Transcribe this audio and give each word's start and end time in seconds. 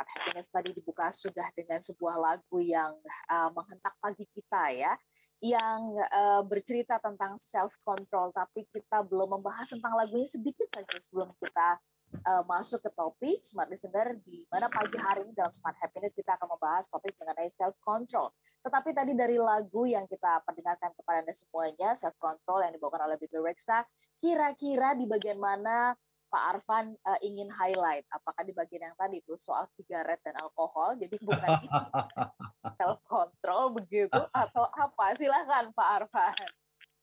Smart 0.00 0.16
Happiness 0.16 0.48
tadi 0.48 0.72
dibuka 0.72 1.12
sudah 1.12 1.44
dengan 1.52 1.76
sebuah 1.76 2.16
lagu 2.16 2.56
yang 2.56 2.96
uh, 3.28 3.52
menghentak 3.52 3.92
pagi 4.00 4.24
kita 4.32 4.72
ya, 4.72 4.96
yang 5.44 5.92
uh, 6.08 6.40
bercerita 6.40 6.96
tentang 7.04 7.36
self 7.36 7.76
control. 7.84 8.32
Tapi 8.32 8.64
kita 8.72 9.04
belum 9.04 9.36
membahas 9.36 9.68
tentang 9.68 9.92
lagunya 10.00 10.24
sedikit 10.24 10.72
saja 10.72 10.96
sebelum 10.96 11.36
kita 11.36 11.76
uh, 12.24 12.42
masuk 12.48 12.80
ke 12.80 12.90
topik 12.96 13.44
Smart 13.44 13.68
Listener 13.68 14.16
di 14.24 14.48
mana 14.48 14.72
pagi 14.72 14.96
hari 14.96 15.20
ini 15.28 15.36
dalam 15.36 15.52
Smart 15.52 15.76
Happiness 15.76 16.16
kita 16.16 16.32
akan 16.32 16.48
membahas 16.48 16.88
topik 16.88 17.12
mengenai 17.20 17.52
self 17.52 17.76
control. 17.84 18.32
Tetapi 18.64 18.96
tadi 18.96 19.12
dari 19.12 19.36
lagu 19.36 19.84
yang 19.84 20.08
kita 20.08 20.40
perdengarkan 20.48 20.96
kepada 20.96 21.28
Anda 21.28 21.36
semuanya, 21.36 21.92
self 21.92 22.16
control 22.16 22.64
yang 22.64 22.72
dibawakan 22.72 23.04
oleh 23.04 23.20
Bibi 23.20 23.36
Rexa, 23.36 23.84
kira-kira 24.16 24.96
di 24.96 25.04
bagian 25.04 25.36
mana 25.36 25.92
Pak 26.30 26.42
Arfan 26.56 26.94
uh, 26.94 27.18
ingin 27.26 27.50
highlight? 27.50 28.06
Apakah 28.14 28.46
di 28.46 28.54
bagian 28.54 28.86
yang 28.86 28.96
tadi 28.96 29.18
itu 29.18 29.34
soal 29.34 29.66
sigaret 29.74 30.22
dan 30.22 30.38
alkohol? 30.38 30.94
Jadi 30.94 31.18
bukan 31.18 31.50
itu 31.58 31.84
self 32.78 33.02
control 33.10 33.74
begitu 33.74 34.22
atau 34.30 34.64
apa? 34.78 35.18
Silahkan 35.18 35.74
Pak 35.74 35.88
Arfan. 36.00 36.48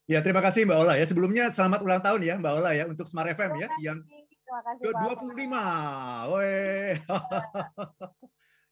Ya 0.07 0.23
terima 0.23 0.39
kasih 0.39 0.63
Mbak 0.63 0.79
Ola 0.79 0.95
ya. 0.95 1.03
Sebelumnya 1.03 1.51
selamat 1.51 1.83
ulang 1.83 1.99
tahun 1.99 2.21
ya 2.23 2.35
Mbak 2.39 2.53
Ola 2.63 2.71
ya 2.71 2.87
untuk 2.87 3.11
Smart 3.11 3.27
FM 3.35 3.59
ya 3.59 3.67
yang 3.83 3.99
ke 4.79 4.89
25. 4.95 5.35
Woi. 6.31 6.95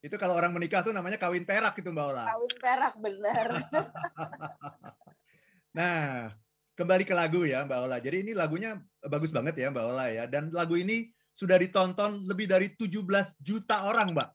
itu 0.06 0.16
kalau 0.16 0.40
orang 0.40 0.56
menikah 0.56 0.80
tuh 0.80 0.96
namanya 0.96 1.20
kawin 1.20 1.44
perak 1.44 1.76
itu 1.76 1.92
Mbak 1.92 2.06
Ola. 2.08 2.24
Kawin 2.32 2.54
perak 2.56 2.94
benar. 3.04 3.48
nah, 5.78 6.32
kembali 6.80 7.04
ke 7.04 7.12
lagu 7.12 7.44
ya 7.44 7.68
Mbak 7.68 7.80
Ola. 7.84 7.98
Jadi 8.00 8.24
ini 8.24 8.32
lagunya 8.32 8.80
bagus 9.08 9.32
banget 9.34 9.56
ya 9.60 9.72
Mbak 9.72 9.86
Ola 9.86 10.08
ya. 10.12 10.24
Dan 10.26 10.50
lagu 10.52 10.76
ini 10.78 11.10
sudah 11.36 11.60
ditonton 11.60 12.24
lebih 12.26 12.48
dari 12.48 12.72
17 12.74 13.04
juta 13.44 13.88
orang 13.90 14.16
Mbak. 14.16 14.30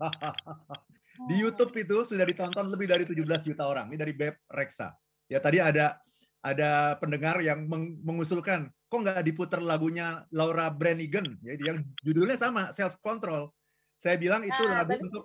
Di 1.16 1.32
hmm. 1.32 1.42
YouTube 1.42 1.72
itu 1.80 2.04
sudah 2.04 2.28
ditonton 2.28 2.68
lebih 2.68 2.86
dari 2.86 3.08
17 3.08 3.24
juta 3.40 3.64
orang. 3.64 3.88
Ini 3.88 3.98
dari 3.98 4.12
Beb 4.12 4.36
Reksa. 4.52 4.92
Ya 5.26 5.40
tadi 5.40 5.58
ada 5.64 5.96
ada 6.44 6.94
pendengar 7.00 7.40
yang 7.42 7.66
mengusulkan 8.04 8.70
kok 8.86 9.00
nggak 9.02 9.24
diputar 9.26 9.58
lagunya 9.58 10.22
Laura 10.30 10.70
Branigan 10.70 11.26
ya 11.42 11.58
yang 11.58 11.82
judulnya 12.04 12.36
sama 12.38 12.70
self 12.70 13.00
control. 13.02 13.50
Saya 13.96 14.20
bilang 14.20 14.44
itu 14.44 14.62
nah, 14.68 14.84
lagu 14.84 14.92
untuk 15.00 15.24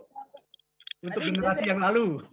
untuk 1.03 1.21
generasi 1.21 1.67
yang 1.67 1.83
lalu. 1.83 2.23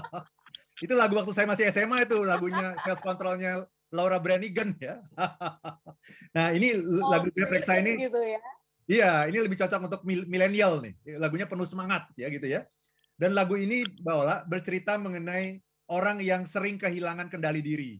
Itu 0.84 0.92
lagu 0.92 1.16
waktu 1.16 1.32
saya 1.32 1.48
masih 1.48 1.72
SMA 1.72 2.04
itu 2.04 2.20
lagunya 2.20 2.76
self 2.84 3.00
controlnya 3.00 3.64
Laura 3.96 4.20
Branigan 4.20 4.76
ya. 4.76 5.00
nah 6.36 6.52
ini 6.52 6.76
oh, 6.76 7.08
lagu 7.08 7.32
Reflexa 7.32 7.80
ini. 7.80 7.96
Gitu 7.96 8.20
ya. 8.20 8.40
Iya, 8.86 9.12
ini 9.26 9.38
lebih 9.42 9.58
cocok 9.58 9.80
untuk 9.88 10.02
milenial 10.06 10.78
nih. 10.84 11.18
Lagunya 11.18 11.48
penuh 11.48 11.66
semangat 11.66 12.06
ya 12.14 12.28
gitu 12.28 12.46
ya. 12.46 12.68
Dan 13.16 13.32
lagu 13.32 13.56
ini 13.56 13.82
bawalah 14.04 14.44
bercerita 14.44 15.00
mengenai 15.00 15.58
orang 15.88 16.20
yang 16.20 16.44
sering 16.44 16.76
kehilangan 16.76 17.32
kendali 17.32 17.64
diri. 17.64 17.92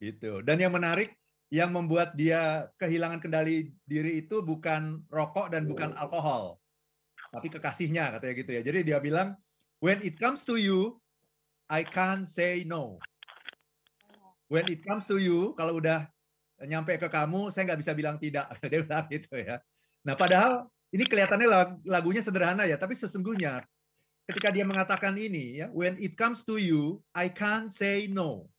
Gitu. 0.00 0.40
Dan 0.46 0.62
yang 0.62 0.72
menarik 0.72 1.12
yang 1.52 1.68
membuat 1.68 2.16
dia 2.16 2.72
kehilangan 2.80 3.20
kendali 3.20 3.68
diri 3.84 4.24
itu 4.24 4.40
bukan 4.40 5.04
rokok 5.12 5.52
dan 5.52 5.68
bukan 5.68 5.92
alkohol, 6.00 6.56
tapi 7.28 7.52
kekasihnya 7.52 8.16
katanya 8.16 8.34
gitu 8.40 8.50
ya. 8.56 8.62
Jadi 8.64 8.78
dia 8.88 8.98
bilang 9.04 9.36
When 9.82 9.98
it 10.06 10.14
comes 10.14 10.46
to 10.46 10.54
you, 10.54 11.02
I 11.66 11.82
can't 11.82 12.22
say 12.22 12.62
no. 12.62 13.02
When 14.52 14.68
it 14.68 14.84
comes 14.84 15.08
to 15.08 15.16
you, 15.16 15.56
kalau 15.56 15.80
udah 15.80 16.04
nyampe 16.68 17.00
ke 17.00 17.08
kamu, 17.08 17.48
saya 17.48 17.72
nggak 17.72 17.80
bisa 17.80 17.92
bilang 17.96 18.20
tidak. 18.20 18.52
Dia 18.68 18.84
bilang 18.84 19.08
gitu 19.08 19.32
ya. 19.40 19.56
Nah, 20.04 20.12
padahal 20.12 20.68
ini 20.92 21.08
kelihatannya 21.08 21.48
lagunya 21.88 22.20
sederhana 22.20 22.68
ya, 22.68 22.76
tapi 22.76 22.92
sesungguhnya 22.92 23.64
ketika 24.28 24.52
dia 24.52 24.62
mengatakan 24.62 25.16
ini 25.16 25.64
ya, 25.64 25.72
when 25.72 25.96
it 25.96 26.14
comes 26.20 26.44
to 26.44 26.60
you, 26.60 27.00
I 27.16 27.32
can't 27.32 27.72
say 27.72 28.12
no. 28.12 28.52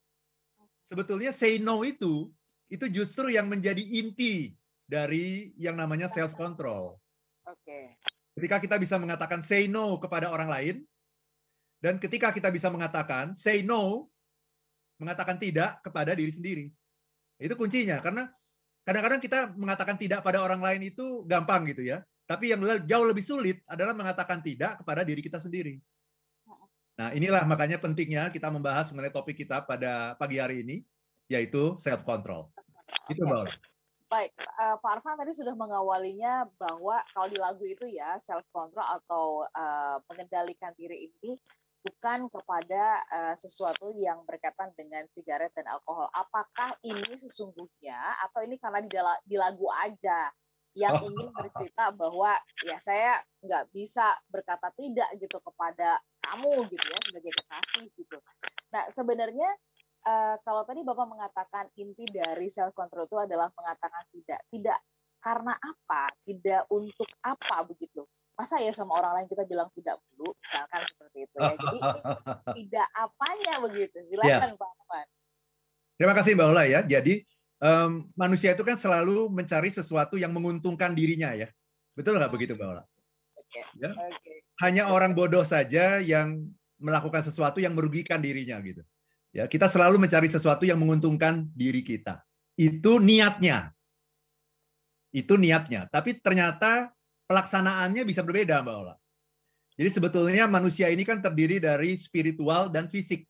Sebetulnya 0.90 1.30
say 1.30 1.62
no 1.62 1.86
itu 1.86 2.34
itu 2.74 2.90
justru 2.90 3.30
yang 3.30 3.46
menjadi 3.46 3.86
inti 3.86 4.58
dari 4.90 5.54
yang 5.62 5.78
namanya 5.78 6.10
self 6.10 6.34
control. 6.34 6.98
Oke. 7.46 7.62
Okay. 7.62 7.86
Ketika 8.34 8.58
kita 8.58 8.76
bisa 8.82 8.98
mengatakan 8.98 9.46
say 9.46 9.70
no 9.70 10.02
kepada 10.02 10.34
orang 10.34 10.50
lain, 10.50 10.76
dan 11.84 12.02
ketika 12.02 12.34
kita 12.34 12.50
bisa 12.50 12.74
mengatakan 12.74 13.38
say 13.38 13.62
no, 13.62 14.10
mengatakan 14.98 15.38
tidak 15.38 15.82
kepada 15.82 16.14
diri 16.14 16.32
sendiri. 16.34 16.66
Itu 17.42 17.54
kuncinya 17.58 18.00
karena 18.00 18.30
kadang-kadang 18.84 19.20
kita 19.24 19.40
mengatakan 19.56 19.96
tidak 19.98 20.22
pada 20.22 20.44
orang 20.44 20.60
lain 20.60 20.94
itu 20.94 21.24
gampang 21.26 21.68
gitu 21.70 21.84
ya. 21.84 22.02
Tapi 22.24 22.56
yang 22.56 22.64
jauh 22.88 23.06
lebih 23.06 23.24
sulit 23.24 23.60
adalah 23.68 23.92
mengatakan 23.92 24.40
tidak 24.40 24.80
kepada 24.80 25.04
diri 25.04 25.20
kita 25.20 25.44
sendiri. 25.44 25.78
Nah, 26.94 27.10
inilah 27.12 27.44
makanya 27.44 27.82
pentingnya 27.82 28.30
kita 28.30 28.48
membahas 28.54 28.94
mengenai 28.94 29.12
topik 29.12 29.44
kita 29.44 29.66
pada 29.66 30.14
pagi 30.16 30.38
hari 30.38 30.62
ini, 30.62 30.86
yaitu 31.26 31.76
self 31.82 32.06
control. 32.06 32.54
Itu 33.10 33.26
Mbak 33.26 33.74
Baik, 34.14 34.30
uh, 34.46 34.78
Pak 34.78 35.02
Arfan 35.02 35.18
tadi 35.18 35.34
sudah 35.34 35.58
mengawalinya 35.58 36.46
bahwa 36.62 37.02
kalau 37.18 37.28
di 37.34 37.38
lagu 37.42 37.66
itu 37.66 37.90
ya 37.90 38.14
self 38.22 38.46
control 38.54 38.86
atau 38.86 39.42
uh, 39.58 39.98
mengendalikan 40.06 40.70
diri 40.78 41.10
ini 41.10 41.34
bukan 41.84 42.32
kepada 42.32 43.04
uh, 43.12 43.36
sesuatu 43.36 43.92
yang 43.92 44.24
berkaitan 44.24 44.72
dengan 44.80 45.04
sigaret 45.12 45.52
dan 45.52 45.68
alkohol. 45.68 46.08
Apakah 46.16 46.80
ini 46.82 47.20
sesungguhnya 47.20 48.00
atau 48.24 48.40
ini 48.48 48.56
karena 48.56 48.80
di, 48.80 48.90
di 49.28 49.36
lagu 49.36 49.68
aja 49.68 50.32
yang 50.74 50.98
oh. 50.98 51.06
ingin 51.06 51.30
bercerita 51.36 51.94
bahwa 51.94 52.34
ya 52.66 52.80
saya 52.82 53.20
nggak 53.46 53.70
bisa 53.76 54.16
berkata 54.32 54.74
tidak 54.74 55.06
gitu 55.22 55.38
kepada 55.38 56.02
kamu 56.24 56.66
gitu 56.72 56.86
ya 56.88 57.00
sebagai 57.04 57.32
kekasih 57.36 57.86
gitu. 57.94 58.18
Nah 58.74 58.90
sebenarnya 58.90 59.50
uh, 60.08 60.36
kalau 60.42 60.64
tadi 60.66 60.82
bapak 60.82 61.06
mengatakan 61.06 61.68
inti 61.78 62.08
dari 62.10 62.48
self 62.50 62.74
control 62.74 63.06
itu 63.06 63.20
adalah 63.20 63.52
mengatakan 63.54 64.08
tidak, 64.10 64.42
tidak 64.50 64.80
karena 65.20 65.54
apa, 65.60 66.10
tidak 66.26 66.64
untuk 66.72 67.12
apa 67.22 67.68
begitu 67.68 68.08
masa 68.34 68.58
ya 68.58 68.74
sama 68.74 68.98
orang 68.98 69.22
lain 69.22 69.28
kita 69.30 69.46
bilang 69.46 69.70
tidak 69.78 70.02
dulu 70.10 70.34
misalkan 70.42 70.82
seperti 70.90 71.18
itu 71.30 71.36
ya. 71.38 71.54
Jadi 71.54 71.80
tidak 72.58 72.88
apanya 72.98 73.54
begitu. 73.62 73.98
Silakan 74.10 74.52
ya. 74.54 74.60
Pak 74.60 74.72
Afan 74.84 75.08
terima 75.98 76.14
kasih 76.20 76.36
Mbak 76.36 76.48
Ola 76.52 76.64
ya. 76.68 76.80
Jadi 76.84 77.24
um, 77.64 78.12
manusia 78.18 78.52
itu 78.52 78.64
kan 78.66 78.76
selalu 78.76 79.32
mencari 79.32 79.70
sesuatu 79.70 80.20
yang 80.20 80.34
menguntungkan 80.34 80.92
dirinya 80.92 81.32
ya. 81.32 81.48
Betul 81.94 82.18
nggak 82.18 82.28
hmm. 82.28 82.36
begitu 82.36 82.54
Mbak 82.58 82.68
Ola? 82.68 82.84
Okay. 83.40 83.64
ya. 83.80 83.90
Okay. 83.94 84.38
hanya 84.66 84.90
orang 84.90 85.14
bodoh 85.14 85.46
saja 85.46 86.02
yang 86.02 86.50
melakukan 86.82 87.22
sesuatu 87.22 87.62
yang 87.62 87.78
merugikan 87.78 88.18
dirinya 88.18 88.58
gitu. 88.66 88.82
Ya 89.34 89.46
kita 89.50 89.70
selalu 89.70 90.02
mencari 90.02 90.30
sesuatu 90.30 90.66
yang 90.66 90.82
menguntungkan 90.82 91.50
diri 91.54 91.86
kita. 91.86 92.22
Itu 92.58 92.98
niatnya. 92.98 93.74
Itu 95.14 95.38
niatnya. 95.38 95.90
Tapi 95.90 96.18
ternyata 96.22 96.94
pelaksanaannya 97.28 98.04
bisa 98.04 98.22
berbeda, 98.22 98.62
Mbak 98.62 98.76
Ola. 98.76 98.96
Jadi 99.74 99.90
sebetulnya 99.90 100.46
manusia 100.46 100.90
ini 100.94 101.02
kan 101.02 101.18
terdiri 101.18 101.58
dari 101.58 101.98
spiritual 101.98 102.70
dan 102.70 102.86
fisik. 102.86 103.26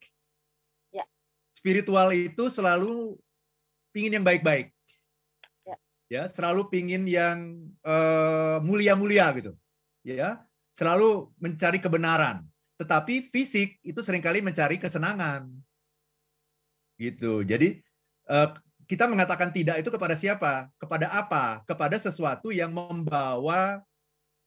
Ya. 0.91 1.07
Spiritual 1.55 2.11
itu 2.11 2.51
selalu 2.51 3.15
pingin 3.95 4.19
yang 4.19 4.25
baik-baik. 4.27 4.73
Ya. 5.63 5.77
ya, 6.11 6.23
selalu 6.27 6.67
pingin 6.67 7.07
yang 7.07 7.63
uh, 7.87 8.59
mulia-mulia 8.59 9.31
gitu. 9.39 9.55
Ya, 10.03 10.43
selalu 10.75 11.31
mencari 11.39 11.79
kebenaran. 11.79 12.43
Tetapi 12.75 13.23
fisik 13.23 13.79
itu 13.79 14.03
sering 14.03 14.19
kali 14.19 14.43
mencari 14.43 14.75
kesenangan. 14.75 15.47
Gitu. 16.99 17.47
Jadi 17.47 17.79
uh, 18.27 18.51
kita 18.87 19.07
mengatakan 19.07 19.49
tidak 19.51 19.79
itu 19.79 19.89
kepada 19.89 20.15
siapa? 20.15 20.67
Kepada 20.77 21.07
apa? 21.11 21.63
Kepada 21.63 21.95
sesuatu 21.99 22.51
yang 22.51 22.71
membawa 22.71 23.81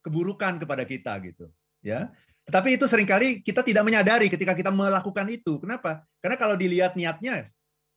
keburukan 0.05 0.61
kepada 0.63 0.87
kita 0.87 1.19
gitu. 1.25 1.51
Ya. 1.83 2.15
Tetapi 2.47 2.79
itu 2.79 2.87
sering 2.87 3.09
kali 3.11 3.43
kita 3.43 3.67
tidak 3.67 3.83
menyadari 3.83 4.31
ketika 4.31 4.55
kita 4.55 4.71
melakukan 4.71 5.27
itu. 5.27 5.59
Kenapa? 5.59 6.07
Karena 6.23 6.39
kalau 6.39 6.55
dilihat 6.55 6.95
niatnya, 6.95 7.43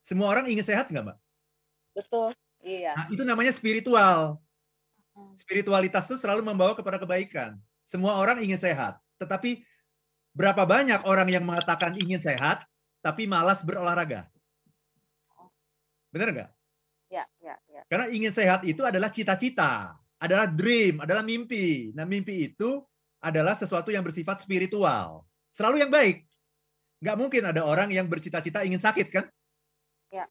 semua 0.02 0.34
orang 0.34 0.50
ingin 0.50 0.66
sehat 0.66 0.90
nggak, 0.90 1.06
Mbak? 1.06 1.18
Betul. 1.94 2.32
Iya. 2.66 2.98
Nah, 2.98 3.06
itu 3.14 3.22
namanya 3.22 3.54
spiritual. 3.54 4.42
Spiritualitas 5.38 6.10
itu 6.10 6.18
selalu 6.18 6.42
membawa 6.42 6.74
kepada 6.74 6.98
kebaikan. 6.98 7.62
Semua 7.86 8.18
orang 8.18 8.42
ingin 8.42 8.58
sehat. 8.58 8.98
Tetapi 9.22 9.62
berapa 10.34 10.66
banyak 10.66 11.06
orang 11.06 11.30
yang 11.30 11.46
mengatakan 11.46 11.94
ingin 12.00 12.22
sehat, 12.22 12.66
tapi 13.06 13.30
malas 13.30 13.62
berolahraga? 13.62 14.26
Benar 16.10 16.28
nggak? 16.34 16.50
Ya, 17.10 17.26
ya, 17.42 17.56
ya. 17.70 17.82
Karena 17.90 18.06
ingin 18.14 18.30
sehat 18.30 18.62
itu 18.66 18.86
adalah 18.86 19.10
cita-cita, 19.10 19.98
adalah 20.22 20.46
dream, 20.46 21.02
adalah 21.02 21.26
mimpi. 21.26 21.90
Nah, 21.98 22.06
mimpi 22.06 22.54
itu 22.54 22.86
adalah 23.18 23.58
sesuatu 23.58 23.90
yang 23.90 24.06
bersifat 24.06 24.46
spiritual. 24.46 25.26
Selalu 25.50 25.82
yang 25.82 25.92
baik. 25.92 26.26
Nggak 27.02 27.18
mungkin 27.18 27.44
ada 27.50 27.66
orang 27.66 27.90
yang 27.90 28.06
bercita-cita 28.06 28.62
ingin 28.62 28.78
sakit, 28.78 29.08
kan? 29.10 29.26
Ya. 30.14 30.30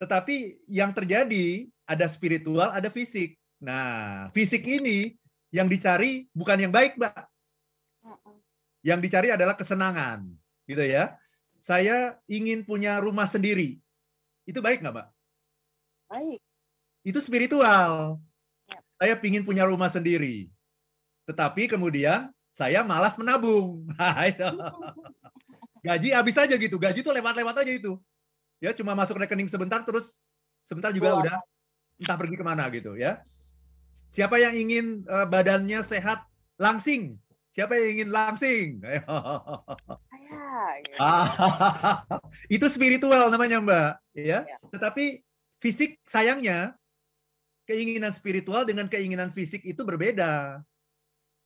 Tetapi 0.00 0.66
yang 0.66 0.90
terjadi 0.90 1.68
ada 1.84 2.06
spiritual, 2.08 2.72
ada 2.72 2.88
fisik. 2.88 3.36
Nah, 3.60 4.28
fisik 4.32 4.64
ini 4.64 5.14
yang 5.54 5.68
dicari 5.70 6.26
bukan 6.34 6.58
yang 6.58 6.72
baik, 6.72 6.96
Mbak. 6.98 7.22
Yang 8.84 9.00
dicari 9.08 9.28
adalah 9.32 9.54
kesenangan, 9.56 10.26
gitu 10.68 10.84
ya. 10.84 11.16
Saya 11.60 12.20
ingin 12.28 12.66
punya 12.66 13.00
rumah 13.00 13.24
sendiri. 13.24 13.83
Itu 14.44 14.60
baik 14.60 14.84
nggak, 14.84 14.94
Mbak? 14.94 15.08
Baik. 16.08 16.40
Itu 17.04 17.18
spiritual. 17.20 18.20
Ya. 18.68 18.78
Saya 19.00 19.14
ingin 19.20 19.44
punya 19.44 19.64
rumah 19.68 19.88
sendiri. 19.92 20.48
Tetapi 21.24 21.68
kemudian 21.68 22.32
saya 22.52 22.84
malas 22.84 23.16
menabung. 23.16 23.88
Gaji 25.84 26.08
habis 26.16 26.36
aja 26.40 26.54
gitu. 26.56 26.76
Gaji 26.80 27.04
tuh 27.04 27.12
lewat-lewat 27.12 27.60
aja 27.60 27.72
itu. 27.72 28.00
Ya 28.62 28.72
cuma 28.72 28.96
masuk 28.96 29.20
rekening 29.20 29.52
sebentar 29.52 29.84
terus 29.84 30.16
sebentar 30.64 30.88
juga 30.96 31.12
udah 31.20 31.36
entah 32.00 32.16
pergi 32.16 32.36
ke 32.40 32.44
mana 32.44 32.64
gitu 32.72 32.96
ya. 32.96 33.20
Siapa 34.08 34.40
yang 34.40 34.56
ingin 34.56 35.04
uh, 35.04 35.28
badannya 35.28 35.84
sehat 35.84 36.24
langsing? 36.56 37.20
Siapa 37.54 37.78
yang 37.78 37.88
ingin 37.94 38.10
langsing? 38.10 38.82
Saya. 40.10 40.58
Gitu. 40.82 40.98
itu 42.58 42.66
spiritual 42.66 43.30
namanya 43.30 43.62
Mbak, 43.62 43.90
ya. 44.18 44.42
ya. 44.42 44.58
Tetapi 44.74 45.22
fisik 45.62 46.02
sayangnya 46.02 46.74
keinginan 47.62 48.10
spiritual 48.10 48.66
dengan 48.66 48.90
keinginan 48.90 49.30
fisik 49.30 49.62
itu 49.62 49.86
berbeda. 49.86 50.66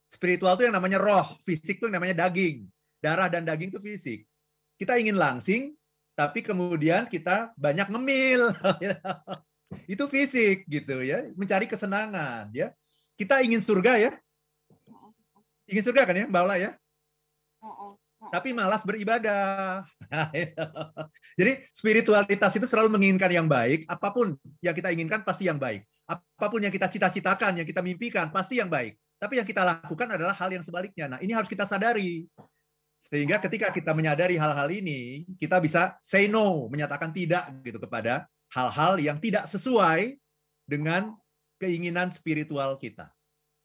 Spiritual 0.08 0.56
itu 0.56 0.64
yang 0.64 0.80
namanya 0.80 0.96
roh, 0.96 1.36
fisik 1.44 1.76
itu 1.76 1.92
yang 1.92 2.00
namanya 2.00 2.24
daging. 2.24 2.64
Darah 3.04 3.28
dan 3.28 3.44
daging 3.44 3.68
itu 3.76 3.80
fisik. 3.84 4.24
Kita 4.80 4.96
ingin 4.96 5.20
langsing, 5.20 5.76
tapi 6.16 6.40
kemudian 6.40 7.04
kita 7.04 7.52
banyak 7.60 7.84
ngemil. 7.92 8.56
itu 9.92 10.04
fisik 10.08 10.64
gitu 10.64 11.04
ya, 11.04 11.28
mencari 11.36 11.68
kesenangan 11.68 12.48
ya. 12.56 12.72
Kita 13.12 13.44
ingin 13.44 13.60
surga 13.60 14.00
ya. 14.00 14.12
Ingin 15.68 15.84
surga 15.84 16.02
kan 16.08 16.16
ya, 16.16 16.24
Mbak 16.26 16.42
Ola 16.48 16.56
ya? 16.56 16.70
Tapi 18.18 18.50
malas 18.50 18.82
beribadah. 18.82 19.86
Jadi 21.38 21.52
spiritualitas 21.70 22.50
itu 22.58 22.66
selalu 22.66 22.98
menginginkan 22.98 23.30
yang 23.30 23.46
baik, 23.46 23.86
apa 23.86 24.08
pun 24.10 24.34
yang 24.58 24.74
kita 24.74 24.90
inginkan 24.90 25.22
pasti 25.22 25.46
yang 25.46 25.60
baik. 25.60 25.86
Apa 26.08 26.50
pun 26.50 26.58
yang 26.58 26.74
kita 26.74 26.90
cita-citakan, 26.90 27.62
yang 27.62 27.68
kita 27.68 27.78
mimpikan 27.78 28.32
pasti 28.34 28.58
yang 28.58 28.66
baik. 28.66 28.98
Tapi 29.18 29.38
yang 29.38 29.46
kita 29.46 29.62
lakukan 29.62 30.08
adalah 30.18 30.34
hal 30.34 30.50
yang 30.50 30.64
sebaliknya. 30.64 31.06
Nah, 31.14 31.18
ini 31.22 31.30
harus 31.30 31.46
kita 31.46 31.62
sadari. 31.68 32.26
Sehingga 32.98 33.38
ketika 33.38 33.70
kita 33.70 33.94
menyadari 33.94 34.34
hal-hal 34.34 34.66
ini, 34.74 35.22
kita 35.38 35.62
bisa 35.62 35.94
say 36.02 36.26
no, 36.26 36.66
menyatakan 36.66 37.14
tidak 37.14 37.46
gitu 37.62 37.78
kepada 37.78 38.26
hal-hal 38.50 38.98
yang 38.98 39.18
tidak 39.22 39.46
sesuai 39.46 40.18
dengan 40.66 41.14
keinginan 41.62 42.10
spiritual 42.10 42.74
kita. 42.74 43.14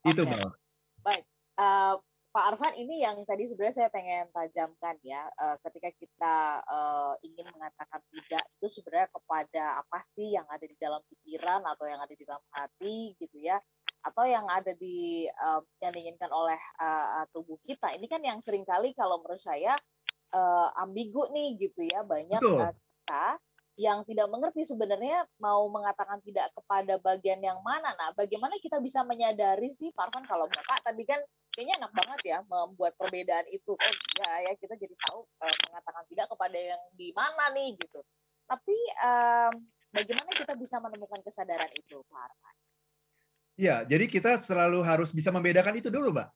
Itu. 0.06 0.26
Mbak. 0.26 0.54
Baik. 1.02 1.24
Uh, 1.54 1.96
Pak 2.34 2.58
Arfan 2.58 2.74
ini 2.74 3.06
yang 3.06 3.22
tadi 3.30 3.46
sebenarnya 3.46 3.86
saya 3.86 3.90
pengen 3.94 4.26
tajamkan 4.34 4.98
ya. 5.06 5.30
Uh, 5.38 5.54
ketika 5.70 5.94
kita 6.02 6.66
uh, 6.66 7.14
ingin 7.22 7.46
mengatakan 7.54 8.02
tidak 8.10 8.42
itu 8.58 8.68
sebenarnya 8.74 9.06
kepada 9.14 9.64
apa 9.86 10.02
sih 10.18 10.34
yang 10.34 10.50
ada 10.50 10.66
di 10.66 10.74
dalam 10.82 10.98
pikiran 11.14 11.62
atau 11.62 11.86
yang 11.86 12.02
ada 12.02 12.10
di 12.18 12.26
dalam 12.26 12.42
hati 12.50 13.14
gitu 13.22 13.38
ya? 13.38 13.62
Atau 14.02 14.26
yang 14.26 14.50
ada 14.50 14.74
di 14.74 15.30
uh, 15.30 15.62
yang 15.86 15.94
diinginkan 15.94 16.34
oleh 16.34 16.58
uh, 16.82 17.22
tubuh 17.38 17.62
kita. 17.70 17.94
Ini 17.94 18.10
kan 18.10 18.26
yang 18.26 18.42
sering 18.42 18.66
kali 18.66 18.98
kalau 18.98 19.22
menurut 19.22 19.38
saya 19.38 19.78
uh, 20.34 20.74
ambigu 20.82 21.30
nih 21.38 21.62
gitu 21.62 21.86
ya. 21.86 22.02
Banyak 22.02 22.42
uh, 22.42 22.74
kita 22.74 23.38
yang 23.78 24.02
tidak 24.10 24.30
mengerti 24.34 24.66
sebenarnya 24.66 25.26
mau 25.38 25.70
mengatakan 25.70 26.18
tidak 26.26 26.50
kepada 26.58 26.98
bagian 26.98 27.42
yang 27.46 27.62
mana. 27.62 27.94
Nah, 27.94 28.10
bagaimana 28.18 28.58
kita 28.58 28.78
bisa 28.82 29.02
menyadari 29.06 29.70
sih, 29.70 29.90
Farhan, 29.94 30.26
kalau 30.26 30.46
Bapak 30.46 30.82
tadi 30.82 31.06
kan 31.06 31.22
kayaknya 31.54 31.86
enak 31.86 31.94
banget 31.94 32.20
ya 32.26 32.38
membuat 32.44 32.98
perbedaan 32.98 33.48
itu. 33.54 33.78
Oh 33.78 33.96
ya, 34.20 34.50
ya 34.50 34.54
kita 34.58 34.76
jadi 34.76 34.96
tahu 35.08 35.24
uh, 35.24 35.56
mengatakan 35.70 36.04
tidak 36.10 36.28
kepada 36.34 36.58
yang 36.58 36.82
di 36.98 37.10
mana 37.14 37.54
nih 37.54 37.78
gitu. 37.78 38.00
Tapi 38.50 38.78
um, 39.06 39.54
bagaimana 39.94 40.30
kita 40.36 40.54
bisa 40.60 40.82
menemukan 40.84 41.22
kesadaran 41.24 41.72
itu, 41.78 42.02
Pak 42.10 42.20
Arfan? 42.20 42.56
Ya, 43.54 43.86
jadi 43.86 44.10
kita 44.10 44.42
selalu 44.42 44.82
harus 44.82 45.14
bisa 45.14 45.30
membedakan 45.30 45.78
itu 45.78 45.94
dulu, 45.94 46.10
Mbak. 46.12 46.30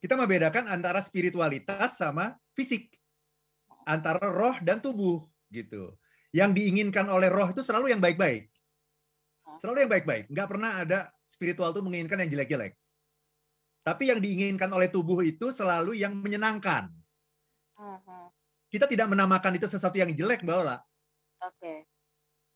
Kita 0.00 0.14
membedakan 0.16 0.70
antara 0.70 1.02
spiritualitas 1.04 2.00
sama 2.00 2.38
fisik. 2.54 2.94
Antara 3.84 4.22
roh 4.30 4.56
dan 4.62 4.78
tubuh, 4.78 5.26
gitu 5.50 5.98
yang 6.30 6.54
diinginkan 6.54 7.10
oleh 7.10 7.26
roh 7.26 7.50
itu 7.50 7.62
selalu 7.62 7.90
yang 7.90 8.02
baik-baik. 8.02 8.46
Selalu 9.58 9.86
yang 9.86 9.90
baik-baik. 9.90 10.24
Nggak 10.30 10.48
pernah 10.48 10.70
ada 10.78 10.98
spiritual 11.26 11.74
itu 11.74 11.82
menginginkan 11.82 12.22
yang 12.22 12.30
jelek-jelek. 12.30 12.78
Tapi 13.80 14.12
yang 14.12 14.20
diinginkan 14.20 14.68
oleh 14.68 14.92
tubuh 14.92 15.24
itu 15.24 15.50
selalu 15.50 15.96
yang 15.96 16.12
menyenangkan. 16.12 16.92
Kita 18.70 18.86
tidak 18.86 19.08
menamakan 19.08 19.56
itu 19.56 19.66
sesuatu 19.66 19.96
yang 19.96 20.12
jelek, 20.12 20.44
Mbak 20.44 20.56
Ola. 20.60 20.76
Oke. 21.42 21.56
Okay. 21.56 21.78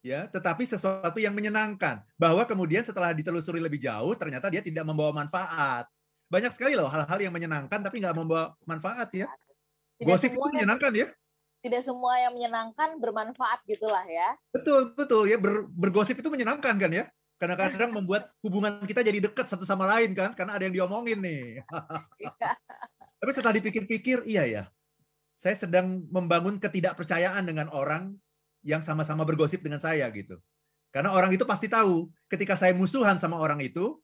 Ya, 0.05 0.29
tetapi 0.29 0.69
sesuatu 0.69 1.17
yang 1.17 1.33
menyenangkan. 1.33 2.05
Bahwa 2.21 2.45
kemudian 2.45 2.85
setelah 2.85 3.17
ditelusuri 3.17 3.57
lebih 3.57 3.81
jauh, 3.81 4.13
ternyata 4.13 4.53
dia 4.53 4.61
tidak 4.61 4.85
membawa 4.85 5.25
manfaat. 5.25 5.89
Banyak 6.29 6.53
sekali 6.53 6.77
loh 6.77 6.93
hal-hal 6.93 7.19
yang 7.21 7.33
menyenangkan 7.33 7.81
tapi 7.81 8.05
nggak 8.05 8.17
membawa 8.17 8.53
manfaat 8.69 9.09
ya. 9.17 9.27
Tidak 9.97 10.09
Gosip 10.13 10.37
itu 10.37 10.49
menyenangkan 10.53 10.93
ya 10.93 11.09
tidak 11.65 11.81
semua 11.81 12.13
yang 12.21 12.37
menyenangkan 12.37 13.01
bermanfaat 13.01 13.65
gitulah 13.65 14.05
ya. 14.05 14.37
Betul, 14.53 14.93
betul 14.93 15.25
ya 15.25 15.41
ber, 15.41 15.65
bergosip 15.73 16.21
itu 16.21 16.29
menyenangkan 16.29 16.77
kan 16.77 16.93
ya. 16.93 17.09
Kadang-kadang 17.35 17.91
membuat 17.91 18.31
hubungan 18.41 18.79
kita 18.87 19.03
jadi 19.03 19.19
dekat 19.19 19.51
satu 19.51 19.67
sama 19.67 19.85
lain 19.91 20.15
kan 20.15 20.33
karena 20.39 20.55
ada 20.55 20.65
yang 20.65 20.75
diomongin 20.75 21.19
nih. 21.19 21.61
Iya. 22.23 22.31
Tapi 23.21 23.31
setelah 23.35 23.57
dipikir-pikir, 23.57 24.29
iya 24.29 24.45
ya. 24.45 24.63
Saya 25.41 25.57
sedang 25.57 26.05
membangun 26.13 26.61
ketidakpercayaan 26.61 27.43
dengan 27.45 27.73
orang 27.75 28.15
yang 28.65 28.81
sama-sama 28.81 29.27
bergosip 29.27 29.61
dengan 29.61 29.81
saya 29.81 30.09
gitu. 30.13 30.41
Karena 30.95 31.11
orang 31.11 31.35
itu 31.35 31.43
pasti 31.43 31.67
tahu 31.67 32.07
ketika 32.31 32.55
saya 32.55 32.71
musuhan 32.71 33.19
sama 33.19 33.41
orang 33.41 33.59
itu, 33.61 33.99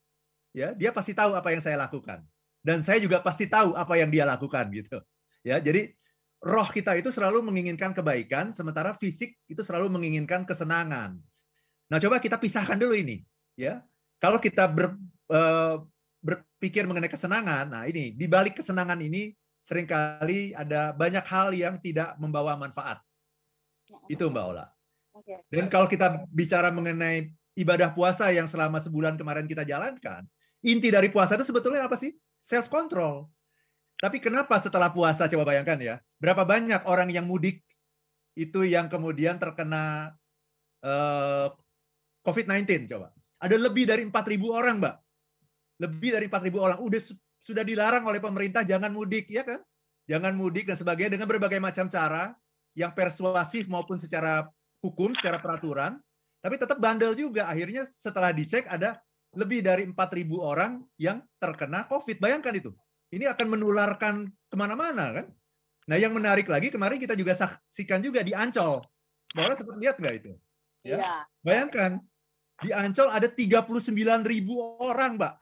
ya, 0.51 0.75
dia 0.75 0.91
pasti 0.91 1.15
tahu 1.15 1.33
apa 1.37 1.55
yang 1.55 1.63
saya 1.63 1.79
lakukan. 1.79 2.21
Dan 2.61 2.83
saya 2.85 3.01
juga 3.01 3.23
pasti 3.23 3.47
tahu 3.47 3.73
apa 3.73 3.95
yang 3.97 4.11
dia 4.11 4.27
lakukan 4.27 4.69
gitu. 4.69 5.01
Ya, 5.41 5.57
jadi 5.57 5.95
roh 6.41 6.69
kita 6.69 6.93
itu 6.97 7.09
selalu 7.09 7.41
menginginkan 7.41 7.93
kebaikan, 7.93 8.53
sementara 8.53 8.93
fisik 8.93 9.37
itu 9.49 9.61
selalu 9.65 9.89
menginginkan 9.89 10.45
kesenangan. 10.45 11.17
Nah, 11.91 11.99
coba 11.99 12.23
kita 12.23 12.39
pisahkan 12.39 12.79
dulu 12.79 12.95
ini, 12.95 13.19
ya. 13.59 13.83
Kalau 14.23 14.39
kita 14.39 14.71
ber, 14.71 14.95
uh, 15.27 15.83
berpikir 16.23 16.87
mengenai 16.87 17.11
kesenangan, 17.11 17.67
nah 17.67 17.83
ini 17.83 18.15
di 18.15 18.29
balik 18.31 18.63
kesenangan 18.63 19.01
ini 19.01 19.35
sering 19.59 19.89
kali 19.89 20.55
ada 20.55 20.95
banyak 20.95 21.25
hal 21.27 21.51
yang 21.51 21.75
tidak 21.83 22.15
membawa 22.15 22.55
manfaat. 22.55 23.03
Itu 24.07 24.31
Mbak 24.31 24.45
Ola. 24.45 24.65
Dan 25.51 25.67
kalau 25.67 25.85
kita 25.85 26.23
bicara 26.31 26.71
mengenai 26.71 27.29
ibadah 27.59 27.91
puasa 27.91 28.31
yang 28.31 28.47
selama 28.47 28.79
sebulan 28.79 29.19
kemarin 29.19 29.45
kita 29.45 29.67
jalankan, 29.67 30.23
inti 30.63 30.87
dari 30.89 31.11
puasa 31.11 31.35
itu 31.35 31.45
sebetulnya 31.45 31.85
apa 31.85 31.99
sih? 31.99 32.15
Self 32.41 32.71
control. 32.71 33.27
Tapi 34.01 34.17
kenapa 34.17 34.57
setelah 34.57 34.89
puasa 34.89 35.29
coba 35.29 35.53
bayangkan 35.53 35.77
ya, 35.77 35.95
berapa 36.17 36.41
banyak 36.41 36.81
orang 36.89 37.13
yang 37.13 37.27
mudik 37.27 37.61
itu 38.33 38.65
yang 38.65 38.89
kemudian 38.89 39.37
terkena 39.37 40.15
eh, 40.81 41.47
COVID-19 42.21 42.89
coba. 42.89 43.13
Ada 43.41 43.57
lebih 43.57 43.89
dari 43.89 44.05
4.000 44.05 44.49
orang, 44.53 44.77
Mbak. 44.77 44.95
Lebih 45.81 46.09
dari 46.13 46.25
4.000 46.29 46.61
orang. 46.61 46.77
Udah 46.81 47.01
sudah 47.41 47.63
dilarang 47.65 48.05
oleh 48.05 48.21
pemerintah 48.21 48.61
jangan 48.61 48.93
mudik, 48.93 49.25
ya 49.33 49.41
kan? 49.41 49.61
Jangan 50.05 50.33
mudik 50.37 50.69
dan 50.69 50.77
sebagainya 50.77 51.17
dengan 51.17 51.25
berbagai 51.29 51.57
macam 51.57 51.89
cara 51.89 52.37
yang 52.77 52.93
persuasif 52.93 53.65
maupun 53.65 53.97
secara 53.97 54.45
hukum, 54.85 55.17
secara 55.17 55.41
peraturan. 55.41 55.97
Tapi 56.41 56.57
tetap 56.57 56.77
bandel 56.77 57.17
juga. 57.17 57.49
Akhirnya 57.49 57.85
setelah 57.97 58.29
dicek 58.29 58.69
ada 58.69 59.01
lebih 59.33 59.65
dari 59.65 59.87
4.000 59.89 60.37
orang 60.37 60.81
yang 61.01 61.21
terkena 61.41 61.89
COVID. 61.89 62.17
Bayangkan 62.21 62.53
itu 62.53 62.71
ini 63.11 63.27
akan 63.27 63.47
menularkan 63.57 64.27
ke 64.27 64.55
mana-mana 64.55 65.21
kan. 65.21 65.25
Nah 65.87 65.97
yang 65.99 66.15
menarik 66.15 66.47
lagi 66.47 66.71
kemarin 66.71 66.97
kita 66.97 67.13
juga 67.13 67.35
saksikan 67.35 67.99
juga 67.99 68.23
di 68.23 68.31
Ancol. 68.31 68.79
Bahwa 69.31 69.55
sempat 69.55 69.79
lihat 69.79 69.95
nggak 69.99 70.15
itu? 70.23 70.31
Ya? 70.83 70.97
Iya. 70.97 71.13
Bayangkan 71.43 72.03
di 72.61 72.69
Ancol 72.69 73.09
ada 73.09 73.25
39 73.25 74.21
ribu 74.25 74.61
orang, 74.77 75.17
Mbak. 75.17 75.35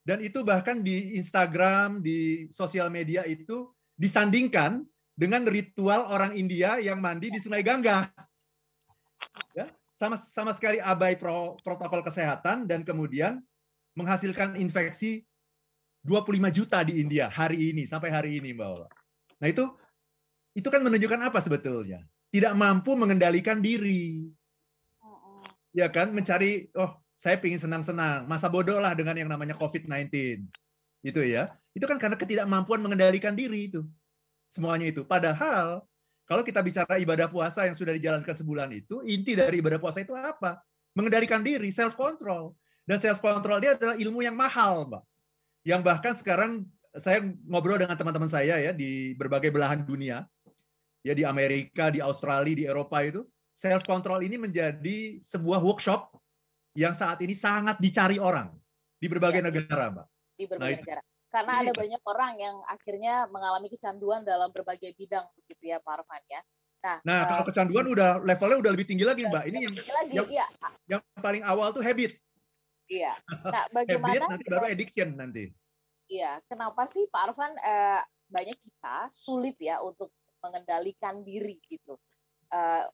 Dan 0.00 0.24
itu 0.24 0.40
bahkan 0.40 0.80
di 0.80 1.20
Instagram, 1.20 2.00
di 2.00 2.48
sosial 2.50 2.88
media 2.88 3.22
itu 3.28 3.68
disandingkan 4.00 4.80
dengan 5.12 5.44
ritual 5.44 6.08
orang 6.08 6.32
India 6.32 6.80
yang 6.80 7.04
mandi 7.04 7.28
di 7.28 7.36
Sungai 7.36 7.60
Gangga. 7.60 8.08
Ya, 9.52 9.68
sama 9.92 10.16
sama 10.16 10.56
sekali 10.56 10.80
abai 10.80 11.20
pro, 11.20 11.60
protokol 11.60 12.00
kesehatan 12.00 12.64
dan 12.64 12.80
kemudian 12.80 13.44
menghasilkan 13.92 14.56
infeksi 14.56 15.28
25 16.08 16.56
juta 16.56 16.80
di 16.80 17.04
India 17.04 17.28
hari 17.28 17.76
ini 17.76 17.84
sampai 17.84 18.08
hari 18.08 18.40
ini 18.40 18.56
Mbak 18.56 18.68
Ola. 18.72 18.88
Nah 19.44 19.48
itu 19.52 19.68
itu 20.56 20.68
kan 20.72 20.80
menunjukkan 20.80 21.20
apa 21.28 21.38
sebetulnya? 21.44 22.00
Tidak 22.32 22.56
mampu 22.56 22.96
mengendalikan 22.96 23.60
diri. 23.60 24.32
Ya 25.70 25.86
kan 25.86 26.10
mencari 26.10 26.70
oh 26.74 26.98
saya 27.20 27.36
pingin 27.36 27.60
senang-senang, 27.60 28.24
masa 28.24 28.48
bodoh 28.48 28.80
lah 28.80 28.96
dengan 28.96 29.12
yang 29.12 29.28
namanya 29.28 29.52
COVID-19. 29.60 30.40
itu 31.00 31.20
ya. 31.24 31.52
Itu 31.72 31.88
kan 31.88 31.96
karena 31.96 32.16
ketidakmampuan 32.16 32.80
mengendalikan 32.80 33.32
diri 33.32 33.72
itu. 33.72 33.84
Semuanya 34.52 34.88
itu. 34.88 35.00
Padahal 35.04 35.84
kalau 36.30 36.46
kita 36.46 36.62
bicara 36.62 36.94
ibadah 37.00 37.26
puasa 37.26 37.66
yang 37.66 37.74
sudah 37.74 37.90
dijalankan 37.90 38.36
sebulan 38.36 38.70
itu, 38.70 39.02
inti 39.02 39.34
dari 39.34 39.58
ibadah 39.58 39.82
puasa 39.82 39.98
itu 40.04 40.14
apa? 40.14 40.62
Mengendalikan 40.94 41.42
diri, 41.42 41.74
self 41.74 41.98
control. 41.98 42.54
Dan 42.84 43.02
self 43.02 43.18
control 43.18 43.58
dia 43.58 43.74
adalah 43.74 43.98
ilmu 43.98 44.20
yang 44.22 44.38
mahal, 44.38 44.86
Mbak. 44.86 45.02
Yang 45.66 45.80
bahkan 45.84 46.14
sekarang 46.14 46.52
saya 46.96 47.22
ngobrol 47.48 47.82
dengan 47.82 47.98
teman-teman 47.98 48.30
saya 48.30 48.62
ya 48.62 48.72
di 48.72 49.12
berbagai 49.18 49.50
belahan 49.50 49.82
dunia. 49.82 50.22
Ya 51.00 51.16
di 51.16 51.24
Amerika, 51.24 51.88
di 51.88 52.04
Australia, 52.04 52.52
di 52.52 52.64
Eropa 52.68 53.00
itu, 53.00 53.24
self 53.60 53.84
control 53.84 54.24
ini 54.24 54.40
menjadi 54.40 55.20
sebuah 55.20 55.60
workshop 55.60 56.16
yang 56.72 56.96
saat 56.96 57.20
ini 57.20 57.36
sangat 57.36 57.76
dicari 57.76 58.16
orang 58.16 58.48
di 58.96 59.04
berbagai 59.04 59.44
ya. 59.44 59.46
negara, 59.52 59.84
Mbak. 59.92 60.06
Di 60.40 60.44
berbagai 60.48 60.76
nah, 60.80 60.80
negara. 60.80 61.02
Karena 61.30 61.52
ada 61.62 61.72
banyak 61.76 62.02
orang 62.08 62.32
yang 62.40 62.56
akhirnya 62.66 63.14
mengalami 63.28 63.68
kecanduan 63.70 64.24
dalam 64.24 64.48
berbagai 64.50 64.96
bidang 64.96 65.28
begitu 65.36 65.76
ya, 65.76 65.78
Pak 65.78 66.00
Arfan 66.00 66.24
ya. 66.26 66.40
Nah, 66.80 66.96
nah 67.04 67.28
kalau 67.28 67.44
eh, 67.44 67.48
kecanduan 67.52 67.86
udah 67.92 68.24
levelnya 68.24 68.58
udah 68.64 68.72
lebih 68.72 68.88
tinggi 68.88 69.04
lagi, 69.04 69.28
Mbak. 69.28 69.44
Ini 69.52 69.58
yang 69.60 69.74
lagi, 69.76 70.14
yang, 70.16 70.28
ya. 70.32 70.46
yang 70.88 71.02
paling 71.20 71.44
awal 71.44 71.70
tuh 71.76 71.84
habit. 71.84 72.16
Iya. 72.88 73.12
Nah, 73.54 73.64
bagaimana 73.70 74.24
nanti 74.34 74.48
baru 74.48 74.66
addiction 74.66 75.08
nanti. 75.14 75.44
Iya, 76.10 76.42
kenapa 76.48 76.88
sih 76.88 77.06
Pak 77.12 77.22
Arfan 77.30 77.52
eh, 77.60 78.02
banyak 78.26 78.58
kita 78.58 79.06
sulit 79.12 79.54
ya 79.60 79.78
untuk 79.84 80.10
mengendalikan 80.40 81.22
diri 81.22 81.60
gitu. 81.68 81.94
Eh, 82.50 82.84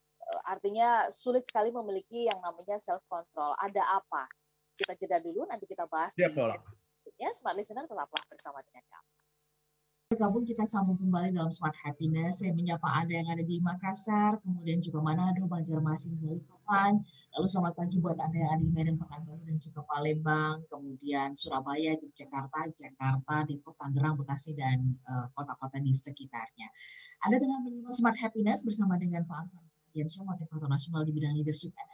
artinya 0.47 1.07
sulit 1.13 1.47
sekali 1.47 1.71
memiliki 1.71 2.27
yang 2.27 2.43
namanya 2.43 2.77
self 2.79 3.03
control. 3.07 3.55
Ada 3.63 3.83
apa? 4.03 4.27
Kita 4.77 4.93
jeda 4.99 5.19
dulu, 5.23 5.49
nanti 5.49 5.65
kita 5.65 5.89
bahas 5.89 6.13
Siap, 6.13 6.35
di 6.35 6.77
berikutnya. 7.17 7.29
Smart 7.33 7.57
listener 7.57 7.87
tetaplah 7.87 8.25
bersama 8.29 8.61
dengan 8.67 8.85
kami. 8.91 9.11
Bergabung 10.07 10.47
kita 10.47 10.63
sambung 10.63 10.95
kembali 11.03 11.35
dalam 11.35 11.51
Smart 11.51 11.75
Happiness. 11.83 12.39
Saya 12.39 12.55
menyapa 12.55 12.87
Anda 12.95 13.19
yang 13.19 13.27
ada 13.27 13.43
di 13.43 13.59
Makassar, 13.59 14.39
kemudian 14.39 14.79
juga 14.79 15.03
Manado, 15.03 15.43
Banjarmasin, 15.51 16.15
Balikpapan. 16.23 17.03
Lalu 17.35 17.47
selamat 17.51 17.75
pagi 17.75 17.99
buat 17.99 18.15
Anda 18.15 18.39
yang 18.39 18.51
ada 18.55 18.63
di 18.63 18.71
Medan, 18.71 19.03
Pekanbaru, 19.03 19.43
dan 19.43 19.59
juga 19.59 19.83
Palembang. 19.83 20.63
Kemudian 20.71 21.35
Surabaya, 21.35 21.99
Yogyakarta, 21.99 22.71
Jakarta, 22.71 23.35
Depok, 23.51 23.75
Tangerang, 23.83 24.15
Bekasi, 24.15 24.55
dan 24.55 24.95
eh, 24.95 25.27
kota-kota 25.35 25.75
uh, 25.75 25.83
di 25.83 25.91
sekitarnya. 25.91 26.71
Anda 27.27 27.43
dengan 27.43 27.67
menyimak 27.67 27.91
Smart 27.91 28.15
Happiness 28.23 28.63
bersama 28.63 28.95
dengan 29.03 29.27
Pak 29.27 29.43
Anton 29.43 29.66
Diansyah, 29.97 30.29
motivator 30.29 30.69
nasional 30.69 31.03
di 31.09 31.13
bidang 31.17 31.33
leadership 31.33 31.73
and 31.73 31.89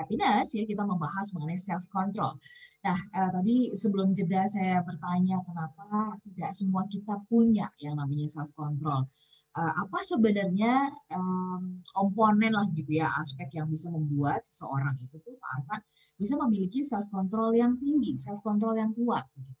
happiness 0.00 0.56
ya 0.56 0.64
kita 0.64 0.80
membahas 0.80 1.28
mengenai 1.36 1.60
self 1.60 1.84
control. 1.92 2.40
Nah 2.80 2.96
eh, 2.96 3.30
tadi 3.32 3.56
sebelum 3.76 4.16
jeda 4.16 4.48
saya 4.48 4.80
bertanya 4.80 5.44
kenapa 5.44 6.16
tidak 6.24 6.56
semua 6.56 6.88
kita 6.88 7.20
punya 7.28 7.68
yang 7.84 8.00
namanya 8.00 8.24
self 8.32 8.48
control. 8.56 9.04
Eh, 9.52 9.72
apa 9.76 9.98
sebenarnya 10.00 10.88
um, 11.12 11.84
komponen 11.92 12.56
lah 12.56 12.64
gitu 12.72 12.96
ya 12.96 13.12
aspek 13.20 13.52
yang 13.52 13.68
bisa 13.68 13.92
membuat 13.92 14.40
seseorang 14.40 14.96
itu 14.96 15.20
tuh 15.20 15.36
Pak 15.36 15.50
Arfan 15.60 15.80
bisa 16.16 16.34
memiliki 16.40 16.80
self 16.80 17.04
control 17.12 17.52
yang 17.52 17.76
tinggi, 17.76 18.16
self 18.16 18.40
control 18.40 18.72
yang 18.80 18.96
kuat. 18.96 19.28
Gitu. 19.36 19.52